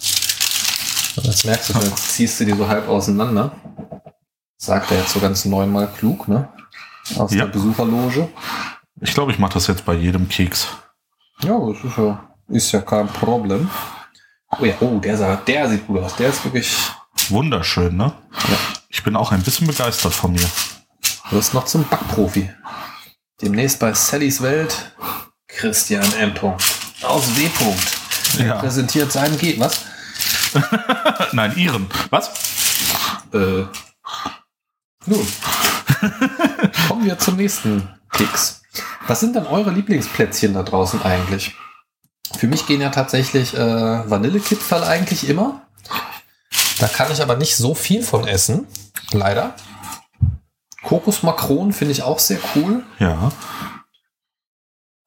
[1.17, 3.51] Und Das merkst du, jetzt ziehst du die so halb auseinander.
[4.55, 6.47] Sagt er jetzt so ganz neunmal klug, ne?
[7.17, 7.45] Aus Ja.
[7.45, 8.29] der Besucherloge.
[9.01, 10.67] Ich glaube, ich mache das jetzt bei jedem Keks.
[11.43, 13.69] Ja, das ist ja, ist ja kein Problem.
[14.59, 16.15] Oh ja, oh, der, sah, der sieht gut aus.
[16.17, 16.75] Der ist wirklich.
[17.29, 18.13] Wunderschön, ne?
[18.49, 18.57] Ja.
[18.89, 20.47] Ich bin auch ein bisschen begeistert von mir.
[21.29, 22.49] Du bist noch zum Backprofi.
[23.41, 24.93] Demnächst bei Sallys Welt
[25.47, 26.33] Christian M.
[27.03, 27.49] aus W.
[28.39, 28.55] Er Ja.
[28.59, 29.57] präsentiert seinen G.
[29.59, 29.85] Was?
[31.31, 31.87] Nein, Ihren.
[32.09, 32.29] Was?
[33.33, 33.63] Äh.
[35.05, 35.27] Nun.
[36.87, 38.61] Kommen wir zum nächsten Keks.
[39.07, 41.55] Was sind denn eure Lieblingsplätzchen da draußen eigentlich?
[42.37, 45.61] Für mich gehen ja tatsächlich äh, Vanillekipferl eigentlich immer.
[46.79, 48.67] Da kann ich aber nicht so viel von essen.
[49.11, 49.53] Leider.
[50.83, 52.83] Kokosmakronen finde ich auch sehr cool.
[52.99, 53.31] Ja.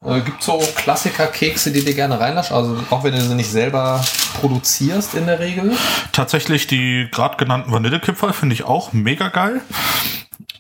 [0.05, 2.53] Äh, gibt so Klassiker-Kekse, die dir gerne reinlasch?
[2.53, 4.05] Also auch wenn du sie nicht selber
[4.41, 5.77] produzierst in der Regel.
[6.13, 9.63] Tatsächlich die gerade genannten Vanillekipferl finde ich auch mega geil.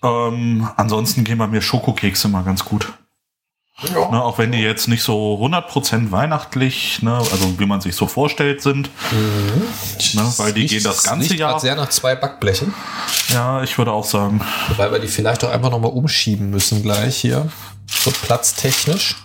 [0.04, 2.92] Ähm, ansonsten gehen bei mir Schokokekse mal ganz gut.
[3.82, 4.08] Ja.
[4.10, 8.06] Ne, auch wenn die jetzt nicht so 100% weihnachtlich, ne, also wie man sich so
[8.06, 8.88] vorstellt sind.
[9.10, 11.58] Ne, weil die gehen das ganze riecht Jahr.
[11.58, 12.72] sehr nach zwei Backblechen.
[13.30, 14.40] Ja, ich würde auch sagen.
[14.68, 17.50] Wobei wir die vielleicht auch einfach nochmal umschieben müssen gleich hier.
[17.88, 19.16] So platztechnisch.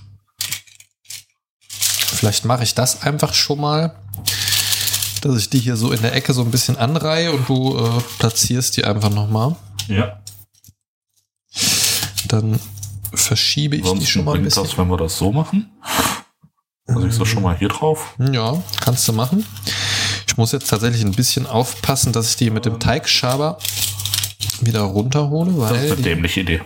[1.67, 3.95] Vielleicht mache ich das einfach schon mal,
[5.21, 8.01] dass ich die hier so in der Ecke so ein bisschen anreihe und du äh,
[8.17, 9.55] platzierst die einfach nochmal.
[9.88, 10.19] Ja.
[12.30, 12.59] Dann
[13.13, 14.63] verschiebe ich die Sonst schon mal ein bisschen.
[14.63, 15.69] das, wenn wir das so machen.
[16.88, 18.15] Also ich so schon mal hier drauf.
[18.32, 19.45] Ja, kannst du machen.
[20.27, 23.57] Ich muss jetzt tatsächlich ein bisschen aufpassen, dass ich die mit dem Teigschaber
[24.61, 26.61] wieder runterhole, Das ist weil eine die, dämliche Idee.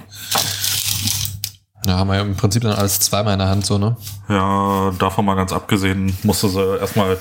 [1.86, 3.96] ja, haben wir ja im Prinzip dann alles zweimal in der Hand, so, ne?
[4.30, 7.18] Ja, davon mal ganz abgesehen, musste sie erstmal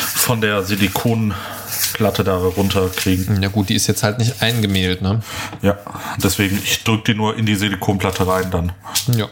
[0.00, 0.62] von der
[1.86, 3.42] Silikonplatte da runterkriegen.
[3.42, 5.20] Ja gut, die ist jetzt halt nicht eingemehlt, ne?
[5.62, 5.78] Ja,
[6.22, 8.72] deswegen, ich drücke die nur in die Silikonplatte rein dann.
[9.16, 9.28] Ja.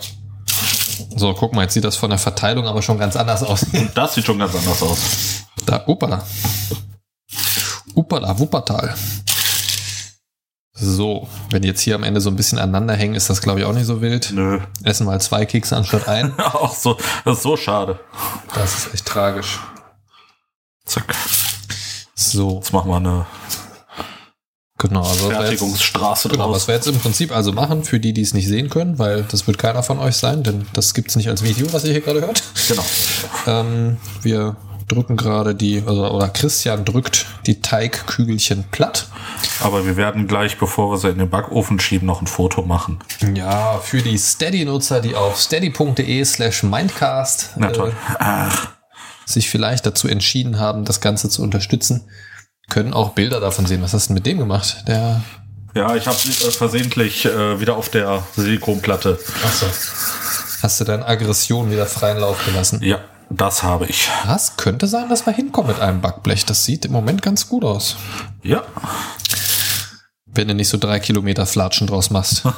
[1.16, 3.66] So, guck mal, jetzt sieht das von der Verteilung aber schon ganz anders aus.
[3.94, 5.44] Das sieht schon ganz anders aus.
[5.66, 6.24] da, upala.
[7.94, 8.94] Upala, Wuppertal.
[10.76, 13.60] So, wenn die jetzt hier am Ende so ein bisschen aneinander hängen, ist das glaube
[13.60, 14.32] ich auch nicht so wild.
[14.32, 14.58] Nö.
[14.82, 16.36] Essen mal zwei Kekse anstatt ein.
[16.38, 18.00] Auch so, das ist so schade.
[18.52, 19.60] Das ist echt tragisch.
[20.84, 21.14] Zack.
[22.14, 23.26] So, Jetzt machen wir eine
[24.78, 28.12] Genau, also wir jetzt, Fertigungsstraße genau, was wir jetzt im Prinzip also machen, für die,
[28.12, 31.16] die es nicht sehen können, weil das wird keiner von euch sein, denn das gibt's
[31.16, 32.42] nicht als Video, was ihr hier gerade hört.
[32.68, 32.84] Genau.
[33.46, 34.56] Ähm, wir
[34.88, 39.08] drücken gerade die, also, oder Christian drückt die Teigkügelchen platt.
[39.62, 42.98] Aber wir werden gleich, bevor wir sie in den Backofen schieben, noch ein Foto machen.
[43.34, 47.92] Ja, für die Steady-Nutzer, die auf steady.de slash mindcast Na toll.
[48.18, 48.48] äh,
[49.26, 52.02] sich vielleicht dazu entschieden haben, das Ganze zu unterstützen,
[52.68, 53.82] können auch Bilder davon sehen.
[53.82, 54.84] Was hast du denn mit dem gemacht?
[54.86, 55.22] Der.
[55.74, 59.18] Ja, ich habe äh, versehentlich äh, wieder auf der Silikonplatte.
[59.44, 59.66] Achso.
[60.62, 62.80] Hast du deine Aggression wieder freien Lauf gelassen?
[62.82, 64.08] Ja, das habe ich.
[64.24, 64.56] Was?
[64.56, 66.46] Könnte sein, dass wir hinkommen mit einem Backblech.
[66.46, 67.96] Das sieht im Moment ganz gut aus.
[68.42, 68.62] Ja.
[70.26, 72.44] Wenn du nicht so drei Kilometer Flatschen draus machst.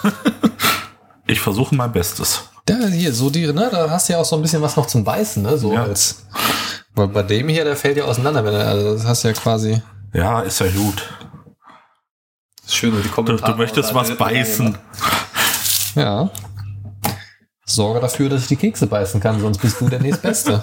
[1.29, 2.45] Ich versuche mein Bestes.
[2.67, 4.87] Da hier, so die, ne, da hast du ja auch so ein bisschen was noch
[4.87, 5.57] zum Beißen, ne?
[5.57, 5.85] So Ja.
[5.85, 6.27] als.
[6.95, 9.35] Weil bei dem hier, der fällt ja auseinander, wenn er, also das hast du ja
[9.35, 9.81] quasi.
[10.13, 11.03] Ja, ist ja gut.
[12.69, 13.53] Schön, die Du, Kommentare.
[13.53, 14.77] du möchtest was beißen.
[15.95, 16.29] Ja.
[17.65, 20.63] Sorge dafür, dass ich die Kekse beißen kann, sonst bist du der nächstbeste.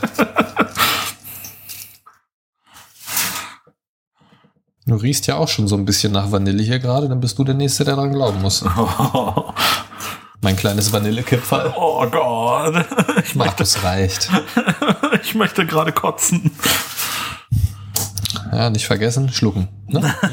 [4.86, 7.44] Du riechst ja auch schon so ein bisschen nach Vanille hier gerade, dann bist du
[7.46, 8.64] der Nächste, der daran glauben muss.
[10.44, 11.74] Mein kleines Vanillekipferl.
[11.78, 12.86] Oh Gott.
[13.24, 14.30] Ich möchte, Markus reicht.
[15.24, 16.52] ich möchte gerade kotzen.
[18.52, 19.70] Ja, nicht vergessen, schlucken.
[19.88, 20.14] Ne?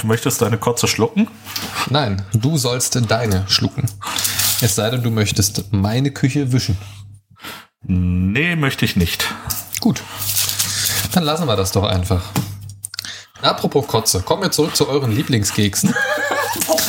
[0.00, 1.26] Du möchtest deine Kotze schlucken?
[1.88, 3.86] Nein, du sollst deine schlucken.
[4.60, 6.78] Es sei denn, du möchtest meine Küche wischen.
[7.82, 9.26] Nee, möchte ich nicht.
[9.80, 10.00] Gut.
[11.10, 12.22] Dann lassen wir das doch einfach.
[13.42, 15.92] Apropos Kotze, kommen wir zurück zu euren Lieblingskeksen.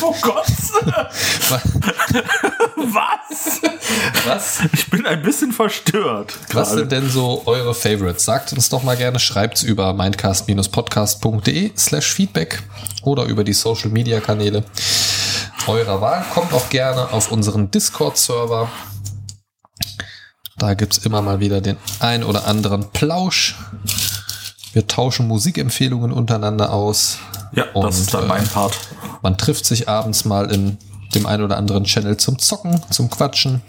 [0.01, 0.45] Oh Gott.
[2.77, 3.61] Was?
[4.25, 4.59] Was?
[4.73, 6.33] Ich bin ein bisschen verstört.
[6.51, 6.79] Was gerade.
[6.79, 8.25] sind denn so eure Favorites?
[8.25, 12.63] Sagt uns doch mal gerne, schreibt's über mindcast-podcast.de slash feedback
[13.03, 14.63] oder über die Social Media Kanäle
[15.67, 16.25] eurer Wahl.
[16.33, 18.69] Kommt auch gerne auf unseren Discord-Server.
[20.57, 23.55] Da gibt's immer mal wieder den ein oder anderen Plausch.
[24.73, 27.17] Wir tauschen Musikempfehlungen untereinander aus.
[27.53, 28.77] Ja, Und, das ist dann äh, mein Part.
[29.21, 30.77] Man trifft sich abends mal in
[31.13, 33.61] dem ein oder anderen Channel zum Zocken, zum Quatschen.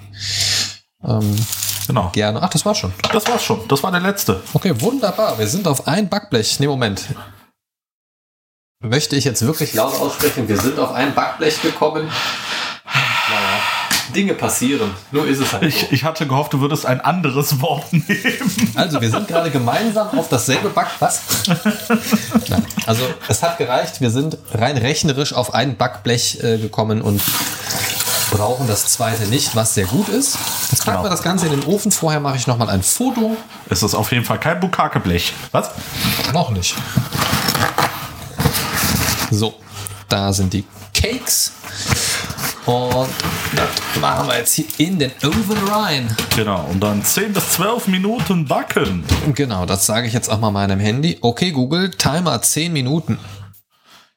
[1.05, 1.37] Ähm,
[1.89, 2.11] Genau.
[2.13, 2.41] gerne.
[2.41, 2.93] Ach, das war schon.
[3.13, 3.67] Das war's schon.
[3.67, 4.41] Das war der letzte.
[4.55, 5.37] Okay, wunderbar.
[5.39, 6.61] Wir sind auf ein Backblech.
[6.61, 7.05] Nee, Moment.
[8.81, 10.49] Möchte ich jetzt wirklich laut aussprechen?
[10.49, 12.09] Wir sind auf ein Backblech gekommen.
[14.13, 14.91] Dinge passieren.
[15.11, 15.87] Nur ist es halt Ich, so.
[15.91, 18.07] ich hatte gehofft, du würdest ein anderes Wort nehmen.
[18.75, 20.87] Also, wir sind gerade gemeinsam auf dasselbe Back...
[20.99, 21.21] Was?
[22.49, 22.65] Nein.
[22.87, 24.01] Also, es hat gereicht.
[24.01, 27.21] Wir sind rein rechnerisch auf ein Backblech äh, gekommen und
[28.31, 30.39] brauchen das zweite nicht, was sehr gut ist.
[30.71, 31.03] Jetzt packen Genau.
[31.05, 31.91] wir das Ganze in den Ofen.
[31.93, 33.37] Vorher mache ich nochmal ein Foto.
[33.69, 35.35] Es ist auf jeden Fall kein Bukakeblech.
[35.53, 35.71] Was?
[36.33, 36.75] Noch nicht.
[39.31, 39.55] So,
[40.09, 41.53] da sind die Cakes.
[42.67, 43.09] Und
[43.57, 46.17] das machen wir jetzt hier in den Oven rein.
[46.37, 46.65] Genau.
[46.71, 49.05] Und dann 10 bis 12 Minuten backen.
[49.35, 51.19] Genau, das sage ich jetzt auch mal meinem Handy.
[51.21, 53.19] Okay, Google, Timer 10 Minuten.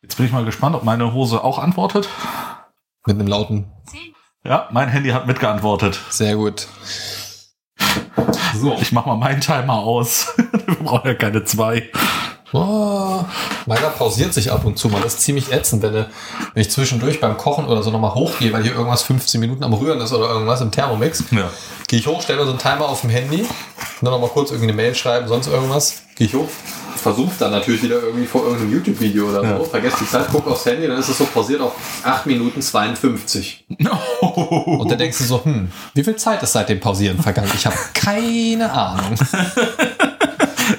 [0.04, 2.08] Jetzt bin ich mal gespannt, ob meine Hose auch antwortet.
[3.08, 3.66] Mit einem lauten,
[4.44, 6.00] Ja, mein Handy hat mitgeantwortet.
[6.10, 6.68] sehr gut.
[8.60, 10.34] So, Ich mach mal meinen Timer aus.
[10.38, 11.90] Wir brauchen ja keine zwei.
[12.54, 13.24] Oh,
[13.66, 15.02] meiner pausiert sich ab und zu mal.
[15.02, 16.10] Das ist ziemlich ätzend, wenn, du-
[16.54, 19.74] wenn ich zwischendurch beim Kochen oder so nochmal hochgehe, weil hier irgendwas 15 Minuten am
[19.74, 21.24] Rühren ist oder irgendwas im Thermomix.
[21.32, 21.50] Ja.
[21.88, 23.46] Gehe ich hoch, stelle mir so einen Timer auf dem Handy,
[24.02, 26.02] dann noch mal kurz irgendwie eine Mail schreiben, sonst irgendwas.
[26.16, 26.48] Gehe ich hoch,
[26.96, 29.46] versuche dann natürlich wieder irgendwie vor irgendeinem YouTube-Video oder so.
[29.46, 29.60] Ja.
[29.70, 31.74] Vergesst die Zeit, guck aufs Handy, dann ist es so pausiert auf
[32.04, 33.66] 8 Minuten 52.
[34.22, 37.52] Und dann denkst du so, hm, wie viel Zeit ist seit dem Pausieren vergangen?
[37.54, 39.16] Ich habe keine Ahnung.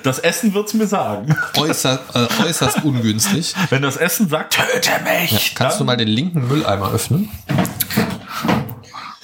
[0.07, 1.37] Das Essen wird's mir sagen.
[1.57, 3.57] Äußerst, äh, äußerst ungünstig.
[3.71, 7.29] Wenn das Essen sagt, töte mich, Kannst du mal den linken Mülleimer öffnen?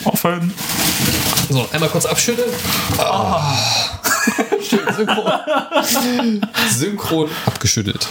[0.05, 0.53] offen.
[1.49, 2.51] So, einmal kurz abschütteln.
[2.99, 3.55] Ah.
[4.69, 6.41] Schön synchron.
[6.69, 8.09] synchron abgeschüttelt.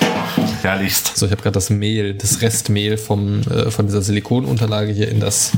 [0.61, 1.17] Herrlichst.
[1.17, 5.19] So, ich habe gerade das Mehl, das Restmehl vom, äh, von dieser Silikonunterlage hier in
[5.19, 5.51] das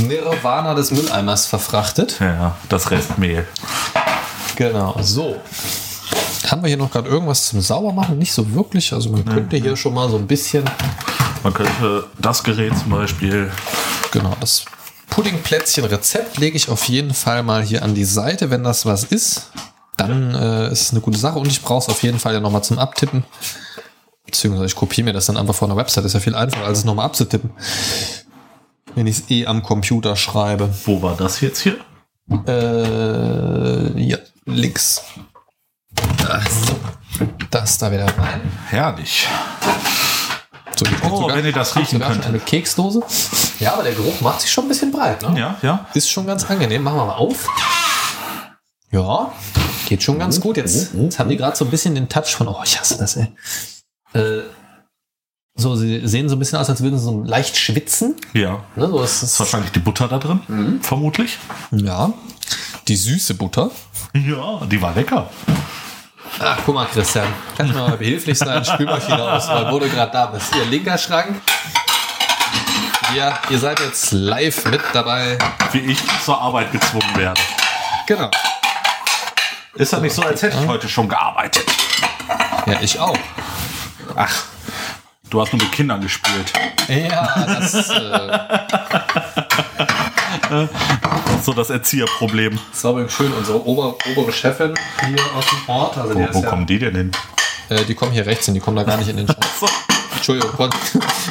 [0.00, 2.16] Nirvana des Mülleimers verfrachtet.
[2.18, 3.46] Ja, das Restmehl.
[4.56, 5.40] Genau, so.
[6.50, 8.18] Haben wir hier noch gerade irgendwas zum Saubermachen?
[8.18, 8.92] Nicht so wirklich.
[8.92, 10.64] Also man könnte hier schon mal so ein bisschen,
[11.42, 13.50] Man könnte das Gerät zum Beispiel.
[14.10, 14.64] genau, das
[15.10, 19.50] Puddingplätzchen-Rezept lege ich auf jeden Fall mal hier an die Seite, wenn das was ist.
[19.96, 22.40] Dann äh, ist es eine gute Sache und ich brauche es auf jeden Fall ja
[22.40, 23.24] nochmal zum Abtippen.
[24.24, 26.04] Beziehungsweise ich kopiere mir das dann einfach von der Website.
[26.04, 27.50] Ist ja viel einfacher, als es nochmal abzutippen.
[28.94, 30.68] Wenn ich es eh am Computer schreibe.
[30.84, 31.76] Wo war das jetzt hier?
[32.46, 35.02] Äh, ja, links.
[37.50, 38.40] Das da wieder rein.
[38.68, 39.28] Herrlich.
[40.76, 42.26] So, Oh, wenn ihr das riechen sogar könnt.
[42.26, 43.02] Eine Keksdose.
[43.60, 45.22] Ja, aber der Geruch macht sich schon ein bisschen breit.
[45.22, 45.38] Ne?
[45.38, 45.86] Ja, ja.
[45.94, 46.82] Ist schon ganz angenehm.
[46.82, 47.46] Machen wir mal auf.
[48.90, 49.32] Ja,
[49.86, 50.56] geht schon ganz gut.
[50.56, 53.16] Jetzt, jetzt haben die gerade so ein bisschen den Touch von, oh, ich hasse das,
[53.16, 53.28] ey.
[54.14, 54.42] Äh,
[55.54, 58.16] so, sie sehen so ein bisschen aus, als würden sie so leicht schwitzen.
[58.32, 58.64] Ja.
[58.74, 60.80] Ne, so ist Ist es, wahrscheinlich die Butter da drin, Mhm.
[60.82, 61.38] vermutlich.
[61.70, 62.12] ja,
[62.88, 63.70] die süße Butter.
[64.14, 65.30] Ja, die war lecker.
[66.40, 67.26] Ach, guck mal, Christian.
[67.56, 68.64] Kannst du mal behilflich sein?
[68.64, 70.54] Spülmaschine aus, weil wo du gerade da bist.
[70.54, 71.40] Ihr linker Schrank.
[73.14, 75.38] Ja, ihr seid jetzt live mit dabei.
[75.72, 77.40] Wie ich zur Arbeit gezwungen werde.
[78.06, 78.30] Genau.
[79.74, 81.64] Ist ja nicht so, als hätte ich heute schon gearbeitet.
[82.66, 83.16] Ja, ich auch.
[84.16, 84.32] Ach,
[85.30, 86.52] du hast nur mit Kindern gespielt.
[86.88, 88.38] Ja, das, äh,
[91.42, 92.58] So das Erzieherproblem.
[92.72, 93.32] das war übrigens schön.
[93.32, 94.74] Unsere ober, obere Chefin
[95.06, 95.98] hier aus dem Ort.
[95.98, 97.12] Also Wo, wo ist ja, kommen die denn hin?
[97.68, 99.44] äh, die kommen hier rechts hin, die kommen da gar nicht in den Schrank.
[99.58, 99.66] So.
[100.14, 100.70] Entschuldigung, kon,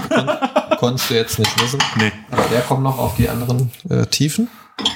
[0.10, 0.30] kon,
[0.78, 1.80] konntest du jetzt nicht wissen.
[1.96, 2.12] Nee.
[2.32, 4.50] Aber der kommt noch auf die anderen äh, Tiefen.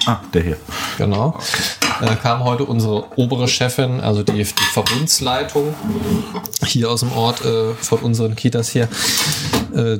[0.05, 0.57] Ah, der hier.
[0.97, 1.39] Genau.
[2.01, 5.73] Äh, kam heute unsere obere Chefin, also die, die Verbundsleitung
[6.65, 8.89] hier aus dem Ort äh, von unseren Kitas hier,
[9.73, 9.99] äh,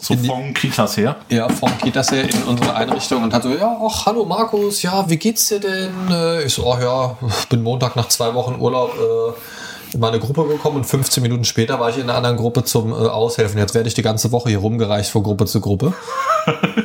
[0.00, 1.16] So die- von Kitas her.
[1.28, 5.08] ja, vom Kitas her in unsere Einrichtung und hat so, ja, ach, hallo Markus, ja,
[5.08, 5.90] wie geht's dir denn?
[6.10, 7.16] Äh, Ich so, ach ja,
[7.48, 11.78] bin Montag nach zwei Wochen Urlaub äh, in meine Gruppe gekommen und 15 Minuten später
[11.78, 13.58] war ich in einer anderen Gruppe zum äh, Aushelfen.
[13.58, 15.92] Jetzt werde ich die ganze Woche hier rumgereicht von Gruppe zu Gruppe.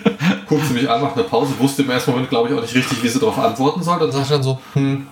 [0.50, 3.04] Guckte mich an, macht eine Pause, wusste im ersten Moment, glaube ich, auch nicht richtig,
[3.04, 4.00] wie sie darauf antworten soll.
[4.00, 5.08] Dann sagt dann so, hm,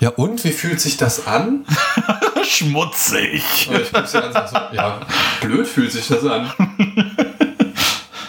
[0.00, 1.64] ja und, wie fühlt sich das an?
[2.48, 3.68] Schmutzig.
[3.70, 5.00] Und ich guck's dir an und so, ja,
[5.40, 6.50] blöd fühlt sich das an.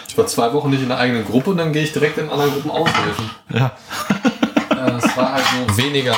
[0.08, 2.28] Ich war zwei Wochen nicht in der eigenen Gruppe und dann gehe ich direkt in
[2.30, 3.30] anderen Gruppen aushelfen.
[3.52, 3.72] Ja.
[4.70, 6.16] Äh, Es war halt so weniger,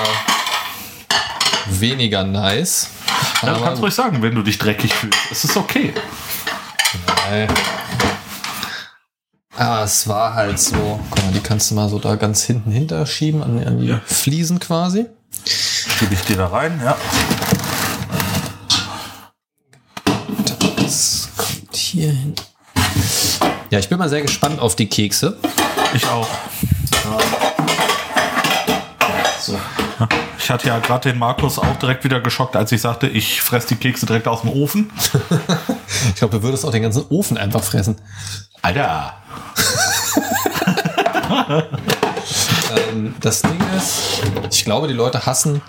[1.71, 2.91] weniger nice.
[3.43, 5.19] ja du Aber- kannst ruhig sagen, wenn du dich dreckig fühlst.
[5.31, 5.95] Es ist okay.
[7.31, 7.49] Nein.
[9.59, 11.01] Ah, es war halt so.
[11.11, 14.01] Guck mal, die kannst du mal so da ganz hinten hinterschieben an, an die Ja.
[14.05, 15.07] Fliesen quasi.
[15.47, 16.97] Schiebe ich dir da rein, ja.
[20.77, 22.35] Das kommt hier hin.
[23.71, 25.39] Ja, ich bin mal sehr gespannt auf die Kekse.
[25.95, 26.29] Ich auch.
[29.41, 29.59] So.
[30.39, 33.69] Ich hatte ja gerade den Markus auch direkt wieder geschockt, als ich sagte, ich fresse
[33.69, 34.91] die Kekse direkt aus dem Ofen.
[36.09, 37.97] Ich glaube, du würdest auch den ganzen Ofen einfach fressen.
[38.67, 39.15] Alter.
[42.93, 45.63] Ähm, das Ding ist, ich glaube, die Leute hassen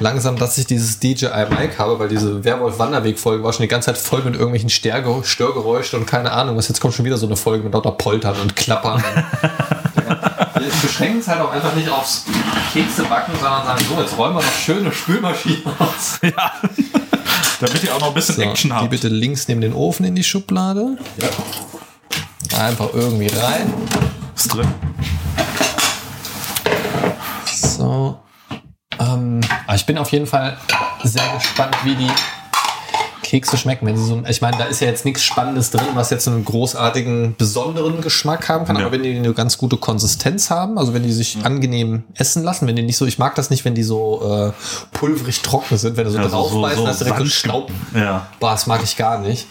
[0.00, 3.96] langsam, dass ich dieses DJI Mic habe, weil diese Werwolf-Wanderweg-Folge war schon die ganze Zeit
[3.98, 6.68] voll mit irgendwelchen Stärge Störgeräuschen und keine Ahnung was.
[6.68, 9.02] Jetzt kommt schon wieder so eine Folge mit lauter Poltern und Klappern.
[9.02, 10.50] ja.
[10.60, 12.24] Wir beschränken es halt auch einfach nicht aufs
[12.74, 16.18] Keksebacken, sondern sagen, so, jetzt räumen wir noch schöne Spülmaschine aus.
[16.22, 16.52] Ja.
[17.60, 18.90] Damit ihr auch noch ein bisschen So, Action die habt.
[18.90, 20.98] bitte links neben den Ofen in die Schublade.
[22.58, 23.72] Einfach irgendwie rein.
[24.36, 24.68] Ist drin.
[27.46, 28.18] So.
[28.98, 30.56] Ähm, aber ich bin auf jeden Fall
[31.02, 32.10] sehr gespannt, wie die
[33.34, 33.84] Kekse schmecken.
[33.86, 36.44] Wenn sie so, ich meine, da ist ja jetzt nichts Spannendes drin, was jetzt einen
[36.44, 38.76] großartigen, besonderen Geschmack haben kann.
[38.76, 38.82] Ja.
[38.82, 42.68] Aber wenn die eine ganz gute Konsistenz haben, also wenn die sich angenehm essen lassen,
[42.68, 45.96] wenn die nicht so, ich mag das nicht, wenn die so äh, pulverig trocken sind,
[45.96, 47.70] wenn du so Ja, so- so- draufbeißt, so dann ist direkt so Staub.
[47.92, 48.28] Ja.
[48.38, 49.48] Boah, das mag ich gar nicht.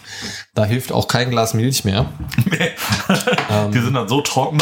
[0.54, 2.06] Da hilft auch kein Glas Milch mehr.
[3.74, 4.58] Die sind dann so trocken.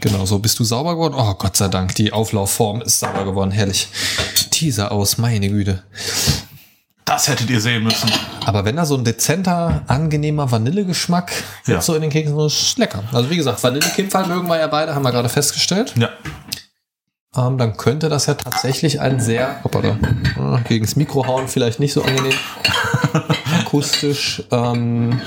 [0.00, 1.14] Genau, so bist du sauber geworden.
[1.16, 3.50] Oh, Gott sei Dank, die Auflaufform ist sauber geworden.
[3.50, 3.88] Herrlich.
[4.50, 5.82] Teaser aus, meine Güte.
[7.06, 8.10] Das hättet ihr sehen müssen.
[8.44, 11.30] Aber wenn da so ein dezenter, angenehmer Vanillegeschmack
[11.66, 11.74] Ja.
[11.74, 13.04] jetzt so in den Keksen ist, ist lecker.
[13.12, 15.94] Also wie gesagt, Vanillekimfall mögen wir ja beide, haben wir gerade festgestellt.
[15.96, 16.08] Ja.
[17.36, 19.90] Ähm, dann könnte das ja tatsächlich ein sehr, hoppala,
[20.36, 22.32] äh, gegen das Mikro hauen vielleicht nicht so angenehm,
[23.60, 25.20] akustisch, ähm,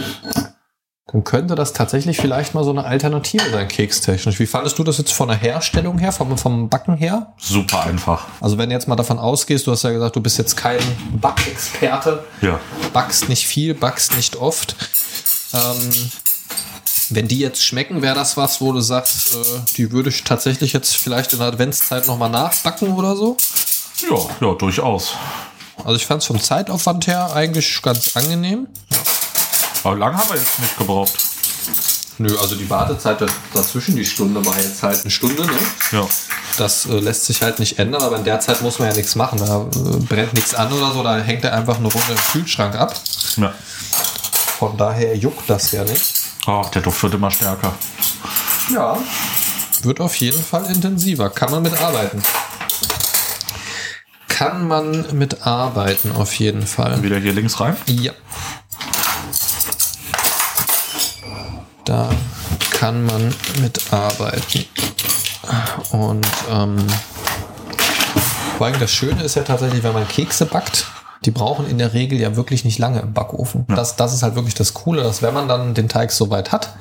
[1.12, 4.40] dann könnte das tatsächlich vielleicht mal so eine Alternative sein, kekstechnisch.
[4.40, 7.34] Wie fandest du das jetzt von der Herstellung her, vom, vom Backen her?
[7.38, 8.26] Super einfach.
[8.42, 10.80] Also wenn du jetzt mal davon ausgehst, du hast ja gesagt, du bist jetzt kein
[11.14, 12.60] Backexperte, Ja.
[12.94, 14.76] backst nicht viel, backst nicht oft.
[15.54, 16.10] Ähm,
[17.10, 19.38] wenn die jetzt schmecken, wäre das was, wo du sagst, äh,
[19.78, 23.36] die würde ich tatsächlich jetzt vielleicht in der Adventszeit nochmal nachbacken oder so.
[24.10, 25.14] Ja, ja, durchaus.
[25.84, 28.68] Also ich fand es vom Zeitaufwand her eigentlich ganz angenehm.
[29.90, 31.18] Aber lang haben wir jetzt nicht gebraucht.
[32.20, 33.26] Nö, also die Wartezeit
[33.56, 35.58] dazwischen, die Stunde war jetzt halt eine Stunde, ne?
[35.92, 36.08] Ja.
[36.58, 39.16] Das äh, lässt sich halt nicht ändern, aber in der Zeit muss man ja nichts
[39.16, 39.40] machen.
[39.40, 42.76] Da äh, brennt nichts an oder so, da hängt er einfach eine Runde im Kühlschrank
[42.76, 42.94] ab.
[43.38, 43.52] ja.
[44.60, 46.14] Von daher juckt das ja nicht.
[46.46, 47.74] Ach, der Duft wird immer stärker.
[48.72, 48.96] Ja.
[49.82, 51.32] Wird auf jeden Fall intensiver.
[51.32, 52.22] Kann man mitarbeiten.
[54.28, 57.02] kann man mit arbeiten, auf jeden Fall.
[57.02, 57.76] Wieder hier links rein.
[57.88, 58.12] Ja.
[61.90, 62.08] Da
[62.70, 64.64] kann man mitarbeiten.
[65.90, 66.78] Und ähm,
[68.58, 70.86] vor allem das Schöne ist ja tatsächlich, wenn man Kekse backt,
[71.26, 73.66] die brauchen in der Regel ja wirklich nicht lange im Backofen.
[73.70, 76.76] Das, das ist halt wirklich das Coole, dass wenn man dann den Teig soweit hat,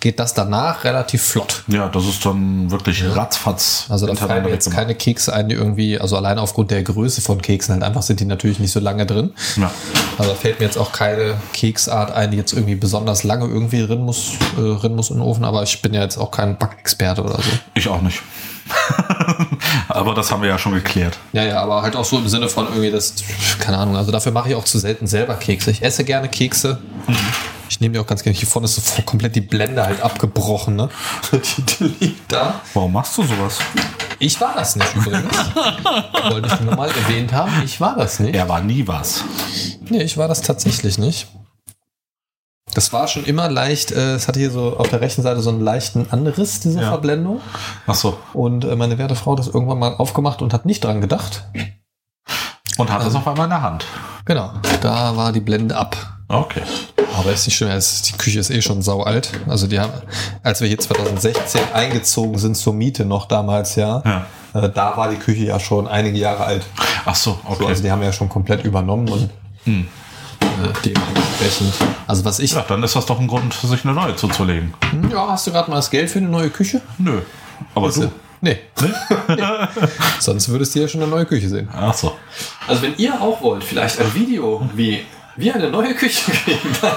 [0.00, 1.64] geht das danach relativ flott.
[1.66, 3.86] Ja, das ist dann wirklich ratzfatz.
[3.88, 4.76] Also da fallen jetzt weggemacht.
[4.76, 8.20] keine Kekse ein, die irgendwie, also allein aufgrund der Größe von Keksen halt einfach sind
[8.20, 9.32] die natürlich nicht so lange drin.
[9.56, 9.70] Ja.
[10.18, 13.86] Also da fällt mir jetzt auch keine Keksart ein, die jetzt irgendwie besonders lange irgendwie
[13.86, 16.58] drin muss, äh, drin muss in den Ofen, aber ich bin ja jetzt auch kein
[16.58, 17.50] Backexperte oder so.
[17.74, 18.20] Ich auch nicht.
[19.88, 21.18] Aber das haben wir ja schon geklärt.
[21.32, 23.14] Ja, ja, aber halt auch so im Sinne von irgendwie das,
[23.60, 25.70] keine Ahnung, also dafür mache ich auch zu selten selber Kekse.
[25.70, 26.78] Ich esse gerne Kekse.
[27.68, 28.36] Ich nehme die auch ganz gerne.
[28.38, 30.88] Hier vorne ist so komplett die Blende halt abgebrochen, ne?
[31.32, 32.60] Die, die liegt da.
[32.74, 33.58] Warum machst du sowas?
[34.18, 35.34] Ich war das nicht übrigens.
[36.30, 37.50] Wollte ich nur mal erwähnt haben.
[37.64, 38.34] Ich war das nicht.
[38.36, 39.24] Er war nie was.
[39.88, 41.26] Nee, ich war das tatsächlich nicht.
[42.74, 45.50] Das war schon immer leicht, äh, es hatte hier so auf der rechten Seite so
[45.50, 46.88] einen leichten Anriss, diese Ja.
[46.88, 47.40] Verblendung.
[47.86, 48.18] Ach so.
[48.32, 51.44] Und äh, meine werte Frau hat das irgendwann mal aufgemacht und hat nicht dran gedacht.
[52.78, 53.84] Und hat das auf einmal in der Hand.
[54.24, 55.96] Genau, da war die Blende ab.
[56.28, 56.62] Okay.
[57.16, 59.30] Aber ist nicht schlimm, die Küche ist eh schon sau alt.
[59.48, 59.92] Also die haben,
[60.42, 64.26] als wir hier 2016 eingezogen sind zur Miete noch damals, ja, Ja.
[64.60, 66.66] äh, da war die Küche ja schon einige Jahre alt.
[67.04, 67.66] Ach so, So, okay.
[67.66, 69.30] also die haben wir ja schon komplett übernommen und
[69.64, 69.86] Hm.
[70.40, 70.44] äh,
[70.84, 71.72] dementsprechend.
[72.06, 72.52] Also was ich.
[72.52, 74.74] Ja, dann ist das doch ein Grund, sich eine neue zuzulegen.
[74.90, 76.80] Hm, Ja, hast du gerade mal das Geld für eine neue Küche?
[76.98, 77.20] Nö.
[77.74, 78.10] Aber du.
[78.40, 78.58] Nee.
[79.28, 79.36] nee.
[80.18, 81.68] Sonst würdest du ja schon eine neue Küche sehen.
[81.72, 82.14] Ach so.
[82.66, 85.00] Also wenn ihr auch wollt, vielleicht ein Video, wie
[85.36, 86.58] wir eine neue Küche kriegen.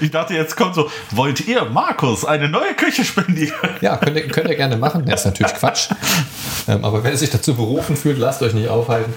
[0.00, 3.54] Ich dachte, jetzt kommt so, wollt ihr Markus eine neue Küche spendieren?
[3.80, 5.04] ja, könnt ihr, könnt ihr gerne machen.
[5.06, 5.90] Das ist natürlich Quatsch.
[6.66, 9.14] Ähm, aber wenn ihr sich dazu berufen fühlt, lasst euch nicht aufhalten.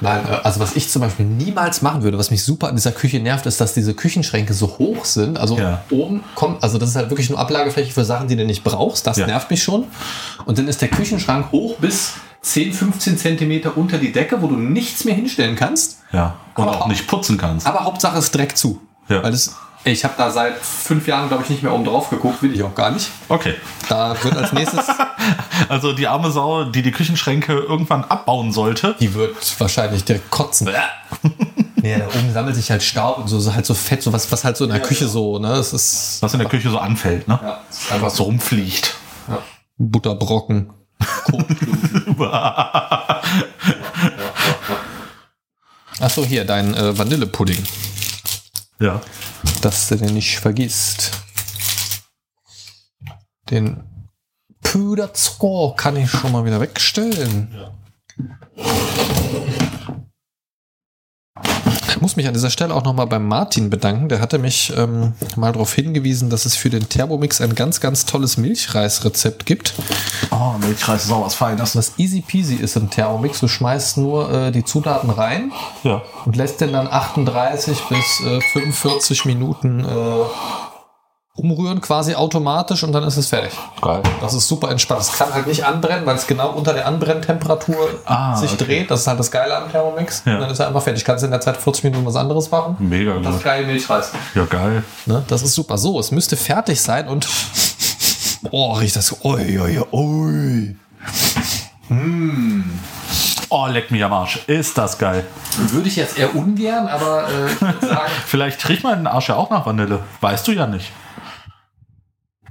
[0.00, 2.92] Nein, äh, also was ich zum Beispiel niemals machen würde, was mich super an dieser
[2.92, 5.38] Küche nervt, ist, dass diese Küchenschränke so hoch sind.
[5.38, 5.82] Also Ja.
[5.90, 9.06] oben kommt, also das ist halt wirklich nur Ablagefläche für Sachen, die du nicht brauchst.
[9.06, 9.26] Das Ja.
[9.26, 9.84] nervt mich schon.
[10.46, 14.56] Und dann ist der Küchenschrank hoch bis 10, 15 Zentimeter unter die Decke, wo du
[14.56, 15.98] nichts mehr hinstellen kannst.
[16.12, 16.36] Ja.
[16.54, 17.66] Und Aber- auch nicht putzen kannst.
[17.66, 18.80] Aber Hauptsache es direkt zu.
[19.08, 19.22] Ja.
[19.22, 22.10] Weil das, ey, ich habe da seit fünf Jahren, glaube ich, nicht mehr oben drauf
[22.10, 23.08] geguckt, will ich auch gar nicht.
[23.28, 23.54] Okay.
[23.88, 24.86] Da wird als nächstes,
[25.68, 28.94] Also die arme Sau, die die Küchenschränke irgendwann abbauen sollte.
[29.00, 30.68] die wird wahrscheinlich direkt kotzen.
[31.80, 34.30] Ja, da oben sammelt sich halt Staub und so, so halt so Fett, so was,
[34.32, 35.52] was halt so in der Küche so, ne?
[35.52, 37.38] Es ist Was in der Küche so anfällt, ne?
[37.40, 38.96] ja, es ist Einfach so rumfliegt.
[39.28, 39.38] ja.
[39.78, 40.70] Butterbrocken.
[46.00, 47.62] Achso, hier, dein äh, Vanillepudding.
[48.80, 49.00] Ja.
[49.60, 51.10] dass du den nicht vergisst.
[53.50, 53.82] Den
[54.62, 57.54] Puderzucker kann ich schon mal wieder wegstellen.
[61.98, 64.08] Ich muss mich an dieser Stelle auch nochmal beim Martin bedanken.
[64.08, 68.06] Der hatte mich ähm, mal darauf hingewiesen, dass es für den Thermomix ein ganz, ganz
[68.06, 69.74] tolles Milchreisrezept gibt.
[70.30, 71.74] Oh, Milchreis ist auch was Feines.
[71.74, 73.40] Was easy peasy ist im Thermomix.
[73.40, 75.50] Du schmeißt nur äh, die Zutaten rein
[75.82, 76.02] Ja.
[76.24, 79.88] und lässt den dann 38 bis äh, 45 Minuten äh,
[81.38, 83.52] umrühren, quasi automatisch und dann ist es fertig.
[83.80, 84.02] Geil.
[84.20, 85.02] Das ist super entspannt.
[85.02, 88.64] Es kann halt nicht anbrennen, weil es genau unter der Anbrenntemperatur Ah, sich okay.
[88.64, 88.90] dreht.
[88.90, 90.22] Das ist halt das Geile am Thermomix.
[90.26, 90.34] Ja.
[90.34, 91.04] Und dann ist er einfach fertig.
[91.04, 92.76] Kannst in der Zeit 40 Minuten was anderes machen.
[92.80, 93.44] Mega Das gut.
[93.44, 94.10] geile Milchreis.
[94.34, 94.82] Ja, geil.
[95.06, 95.22] Ne?
[95.28, 95.78] Das ist super.
[95.78, 97.28] So, es müsste fertig sein und
[98.50, 99.14] oh, riecht das.
[99.24, 100.76] Ui, ui, ui.
[103.50, 104.40] Oh, leck mich am Arsch.
[104.46, 105.24] Ist das geil.
[105.56, 109.64] Würde ich jetzt eher ungern, aber äh, sagen, Vielleicht riecht mein Arsch ja auch nach
[109.64, 110.00] Vanille.
[110.20, 110.90] Weißt du ja nicht.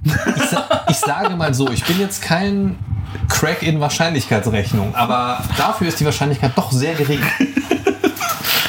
[0.04, 2.78] Ich, sa ich sage mal so, ich bin jetzt kein
[3.28, 7.22] Crack in Wahrscheinlichkeitsrechnung, aber dafür ist die Wahrscheinlichkeit doch sehr gering.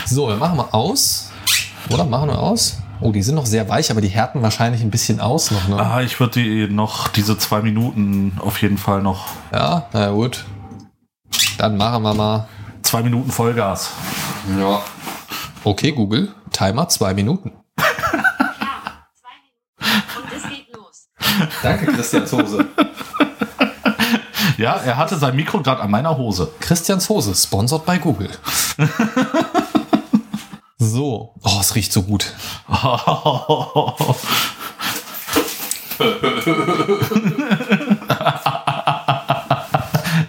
[0.06, 1.32] So, dann machen wir aus.
[1.92, 2.78] Oder machen wir aus?
[3.02, 5.68] Oh, die sind noch sehr weich, aber die härten wahrscheinlich ein bisschen aus noch.
[5.68, 5.78] Ne?
[5.80, 9.28] Ah, ich würde die noch, diese zwei Minuten auf jeden Fall noch.
[9.54, 10.46] Ja, na gut.
[11.58, 12.48] Dann machen wir mal.
[12.82, 13.92] Zwei Minuten Vollgas.
[14.58, 14.82] Ja.
[15.64, 16.34] Okay, Google.
[16.52, 17.52] Timer zwei Minuten.
[17.52, 17.86] Und
[20.36, 21.08] es geht los.
[21.64, 22.66] Danke, Christian Hose.
[24.58, 26.52] Ja, er hatte sein Mikro gerade an meiner Hose.
[26.60, 28.30] Christians Hose, sponsored bei Google.
[30.82, 31.36] So.
[31.44, 32.34] Oh, es riecht so gut.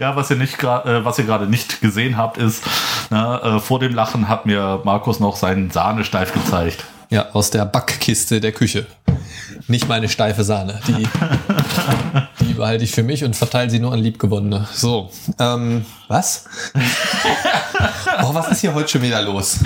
[0.01, 2.65] Ja, was ihr nicht äh, was ihr gerade nicht gesehen habt, ist,
[3.11, 6.85] ne, äh, vor dem Lachen hat mir Markus noch seinen Sahnesteif gezeigt.
[7.11, 8.87] Ja, aus der Backkiste der Küche.
[9.71, 10.81] Nicht meine steife Sahne.
[10.89, 11.07] Die
[12.41, 14.67] Die behalte ich für mich und verteile sie nur an Liebgewonnene.
[14.75, 16.47] So, ähm, was?
[18.25, 19.61] oh, was ist hier heute schon wieder los?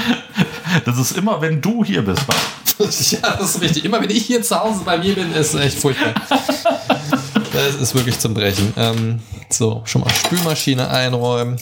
[0.84, 2.22] Das ist immer, wenn du hier bist,
[2.78, 3.10] was?
[3.12, 3.86] ja, das ist richtig.
[3.86, 6.12] Immer wenn ich hier zu Hause bei mir bin, ist echt furchtbar.
[7.54, 8.74] Das ist wirklich zum Brechen.
[8.76, 9.20] Ähm,
[9.56, 11.58] so, schon mal Spülmaschine einräumen.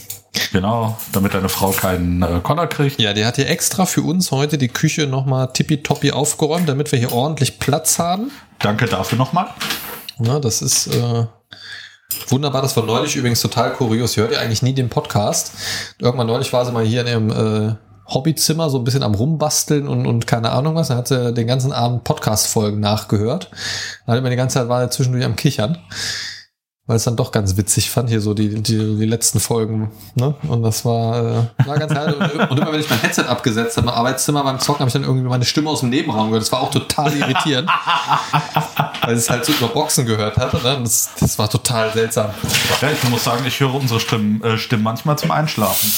[0.53, 3.01] Genau, damit deine Frau keinen äh, Koller kriegt.
[3.01, 6.99] Ja, die hat hier extra für uns heute die Küche nochmal tippitoppi aufgeräumt, damit wir
[6.99, 8.31] hier ordentlich Platz haben.
[8.59, 9.49] Danke dafür nochmal.
[10.19, 11.27] Na, das ist äh,
[12.29, 12.63] wunderbar.
[12.63, 14.13] Das war neulich übrigens total kurios.
[14.13, 15.53] Ich hört ja eigentlich nie den Podcast.
[15.99, 17.75] Irgendwann neulich war sie mal hier in ihrem äh,
[18.07, 20.89] Hobbyzimmer so ein bisschen am Rumbasteln und, und keine Ahnung was.
[20.89, 23.51] Dann hat sie den ganzen Abend Podcast-Folgen nachgehört.
[24.07, 25.79] Dann hat immer die ganze Zeit war er zwischendurch am Kichern.
[26.87, 29.93] Weil es dann doch ganz witzig fand, hier so die, die, die letzten Folgen.
[30.17, 30.35] Ne?
[30.49, 32.13] Und das war, äh, war ganz geil.
[32.15, 34.93] Und, und immer wenn ich mein Headset abgesetzt habe im Arbeitszimmer beim Zocken, habe ich
[34.93, 36.43] dann irgendwie meine Stimme aus dem Nebenraum gehört.
[36.43, 37.71] Das war auch total irritierend.
[39.03, 40.53] weil es halt so über Boxen gehört hat.
[40.63, 40.77] Ne?
[40.77, 42.31] Und Das, das war total seltsam.
[42.81, 45.89] Ja, ich muss sagen, ich höre unsere Stimmen, äh, Stimmen manchmal zum Einschlafen.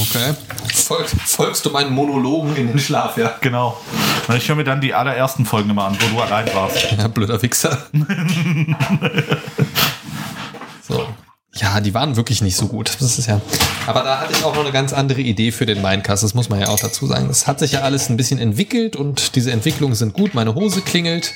[0.00, 0.34] Okay.
[0.74, 3.34] Folg, folgst du meinen Monologen in den Schlaf, ja?
[3.40, 3.80] Genau.
[4.28, 6.92] Und ich höre mir dann die allerersten Folgen immer an, wo du allein warst.
[6.96, 7.86] Ja, blöder Wichser.
[10.88, 11.06] so.
[11.54, 12.96] Ja, die waren wirklich nicht so gut.
[12.98, 13.40] Das ist ja.
[13.86, 16.22] Aber da hatte ich auch noch eine ganz andere Idee für den Mindcast.
[16.22, 17.28] Das muss man ja auch dazu sagen.
[17.28, 20.34] Das hat sich ja alles ein bisschen entwickelt und diese Entwicklungen sind gut.
[20.34, 21.32] Meine Hose klingelt.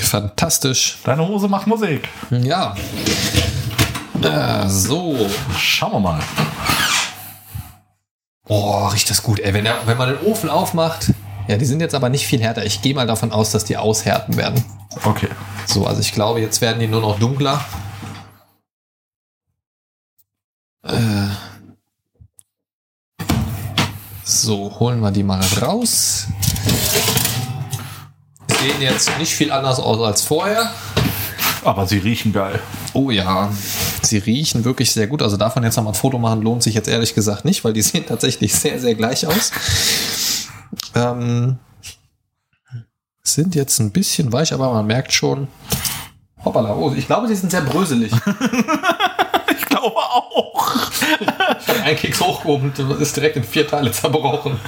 [0.00, 0.98] Fantastisch.
[1.04, 2.08] Deine Hose macht Musik.
[2.30, 2.74] Ja.
[4.22, 5.28] Äh, so.
[5.58, 6.20] Schauen wir mal.
[8.46, 9.40] Boah, riecht das gut.
[9.40, 11.12] Ey, wenn, der, wenn man den Ofen aufmacht.
[11.48, 12.64] Ja, die sind jetzt aber nicht viel härter.
[12.64, 14.64] Ich gehe mal davon aus, dass die aushärten werden.
[15.04, 15.28] Okay.
[15.66, 17.64] So, also ich glaube, jetzt werden die nur noch dunkler.
[20.84, 21.28] Äh.
[24.24, 26.26] So, holen wir die mal raus.
[28.48, 30.70] Sehen jetzt nicht viel anders aus als vorher.
[31.64, 32.60] Aber sie riechen geil.
[32.92, 33.50] Oh ja,
[34.06, 35.22] sie riechen wirklich sehr gut.
[35.22, 37.82] Also davon jetzt nochmal ein Foto machen lohnt sich jetzt ehrlich gesagt nicht, weil die
[37.82, 39.52] sehen tatsächlich sehr, sehr gleich aus.
[40.94, 41.58] Ähm,
[43.22, 45.48] sind jetzt ein bisschen weich, aber man merkt schon.
[46.44, 48.12] Hoppala, oh, ich glaube, die sind sehr bröselig.
[49.54, 50.72] Ich glaube auch.
[51.84, 54.58] Ein Keks hochgehoben und ist direkt in vier Teile zerbrochen.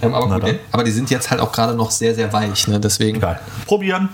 [0.00, 2.66] Ähm, aber, gut, aber die sind jetzt halt auch gerade noch sehr, sehr weich.
[2.66, 2.80] Ne?
[2.80, 3.40] Deswegen Geil.
[3.66, 4.08] Probieren.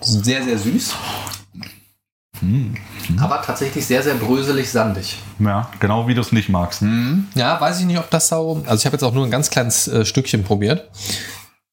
[0.00, 0.94] sehr, sehr süß.
[3.18, 5.16] Aber tatsächlich sehr, sehr bröselig, sandig.
[5.38, 6.82] Ja, genau wie du es nicht magst.
[7.34, 8.62] Ja, weiß ich nicht, ob das so.
[8.66, 10.90] Also ich habe jetzt auch nur ein ganz kleines äh, Stückchen probiert.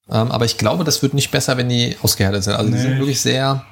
[0.10, 2.54] Ähm, aber ich glaube, das wird nicht besser, wenn die ausgehärtet sind.
[2.56, 2.82] Also die Nee.
[2.82, 3.66] sind wirklich sehr.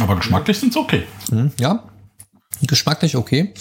[0.00, 1.06] Aber geschmacklich sind sie okay.
[1.30, 1.82] Hm, ja,
[2.62, 3.54] geschmacklich okay.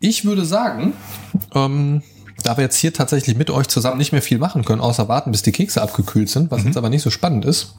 [0.00, 0.94] Ich würde sagen,
[1.54, 2.02] ähm,
[2.42, 5.30] da wir jetzt hier tatsächlich mit euch zusammen nicht mehr viel machen können, außer warten,
[5.30, 7.74] bis die Kekse abgekühlt sind, was jetzt aber nicht so spannend ist.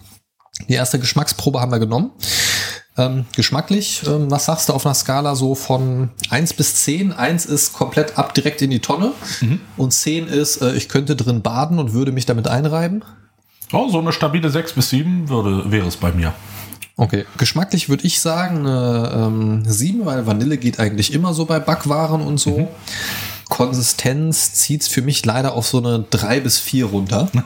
[0.68, 2.12] Die erste Geschmacksprobe haben wir genommen.
[2.98, 7.14] Ähm, geschmacklich, ähm, was sagst du auf einer Skala so von 1 bis 10?
[7.14, 9.14] 1 ist komplett ab direkt in die Tonne
[9.78, 13.06] und 10 ist, äh, ich könnte drin baden und würde mich damit einreiben.
[13.72, 16.34] Oh, so eine stabile 6 bis 7 würde, wäre es bei mir.
[16.98, 21.60] Okay, geschmacklich würde ich sagen eine ähm, 7, weil Vanille geht eigentlich immer so bei
[21.60, 22.68] Backwaren und so.
[23.50, 27.30] Konsistenz zieht's für mich leider auf so eine 3 bis 4 runter.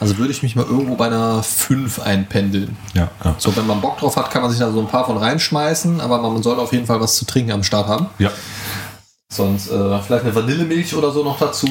[0.00, 2.74] Also würde ich mich mal irgendwo bei einer 5 einpendeln.
[2.94, 3.34] Ja, ja.
[3.36, 6.00] So, wenn man Bock drauf hat, kann man sich da so ein paar von reinschmeißen,
[6.00, 8.06] aber man soll auf jeden Fall was zu trinken am Start haben.
[8.18, 8.30] Ja.
[9.30, 11.66] Sonst äh, vielleicht eine Vanillemilch oder so noch dazu,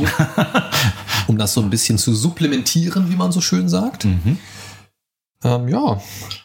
[1.28, 4.06] um das so ein bisschen zu supplementieren, wie man so schön sagt.
[5.44, 5.98] Ähm, ja,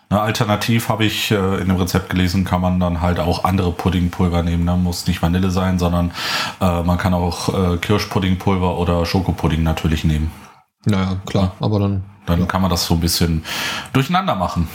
[0.09, 3.73] Na, alternativ habe ich äh, in dem Rezept gelesen, kann man dann halt auch andere
[3.73, 4.65] Puddingpulver nehmen.
[4.65, 4.77] Ne?
[4.77, 6.13] Muss nicht Vanille sein, sondern
[6.61, 10.31] äh, man kann auch äh, Kirschpuddingpulver oder Schokopudding natürlich nehmen.
[10.85, 13.45] naja, klar, aber dann Dann kann man das so ein bisschen
[13.93, 14.69] durcheinander machen.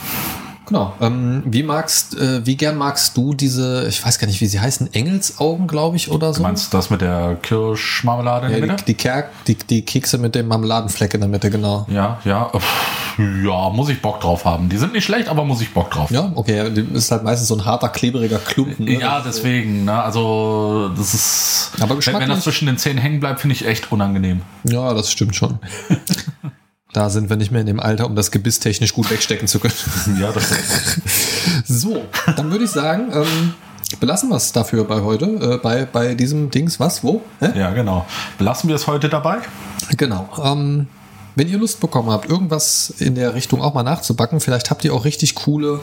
[0.70, 0.94] Genau.
[1.00, 4.60] Ähm, wie magst, äh, wie gern magst du diese, ich weiß gar nicht, wie sie
[4.60, 6.38] heißen, Engelsaugen, glaube ich, oder so?
[6.38, 8.84] Du meinst das mit der Kirschmarmelade in ja, der die, Mitte?
[8.84, 11.86] die, Kerk, die, die Kekse mit dem Marmeladenfleck in der Mitte, genau.
[11.90, 12.52] Ja, ja.
[13.44, 14.68] Ja, muss ich Bock drauf haben.
[14.68, 16.08] Die sind nicht schlecht, aber muss ich Bock drauf.
[16.12, 18.84] Ja, okay, die ist halt meistens so ein harter, klebriger Klumpen.
[18.84, 19.00] ne?
[19.00, 20.00] Ja, deswegen, ne?
[20.00, 21.72] Also, das ist.
[21.80, 24.42] Aber wenn, wenn das zwischen den Zähnen hängen bleibt, finde ich echt unangenehm.
[24.62, 25.58] Ja, das stimmt schon.
[26.92, 29.60] da sind wir nicht mehr in dem Alter, um das Gebiss technisch gut wegstecken zu
[29.60, 29.74] können.
[30.20, 30.50] Ja, das
[31.66, 32.04] So,
[32.36, 33.54] dann würde ich sagen, ähm,
[34.00, 37.22] belassen wir es dafür bei heute, äh, bei, bei diesem Dings, was, wo?
[37.38, 37.58] Hä?
[37.58, 38.06] Ja, genau.
[38.38, 39.38] Belassen wir es heute dabei?
[39.96, 40.28] Genau.
[40.42, 40.88] Ähm,
[41.40, 44.92] wenn ihr Lust bekommen habt, irgendwas in der Richtung auch mal nachzubacken, vielleicht habt ihr
[44.92, 45.80] auch richtig coole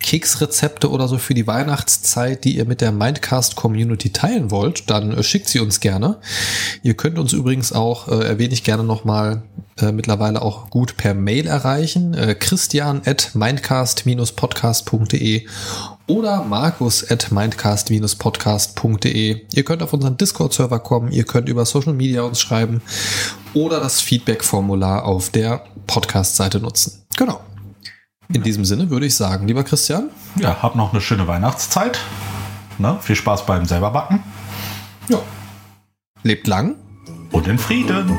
[0.00, 5.12] Keksrezepte oder so für die Weihnachtszeit, die ihr mit der Mindcast Community teilen wollt, dann
[5.12, 6.16] äh, schickt sie uns gerne.
[6.82, 9.42] Ihr könnt uns übrigens auch, äh, erwähne ich gerne nochmal,
[9.80, 12.14] äh, mittlerweile auch gut per Mail erreichen.
[12.14, 15.46] Äh, Christian at mindcast-podcast.de
[16.08, 19.46] oder markus at mindcast-podcast.de.
[19.52, 22.82] Ihr könnt auf unseren Discord-Server kommen, ihr könnt über Social Media uns schreiben
[23.54, 27.04] oder das Feedback-Formular auf der Podcast-Seite nutzen.
[27.16, 27.40] Genau.
[28.32, 30.10] In diesem Sinne würde ich sagen, lieber Christian.
[30.36, 31.98] Ja, habt noch eine schöne Weihnachtszeit.
[32.78, 32.98] Ne?
[33.00, 34.22] Viel Spaß beim selberbacken.
[35.08, 35.20] Ja.
[36.22, 36.76] Lebt lang.
[37.32, 38.18] Und in Frieden.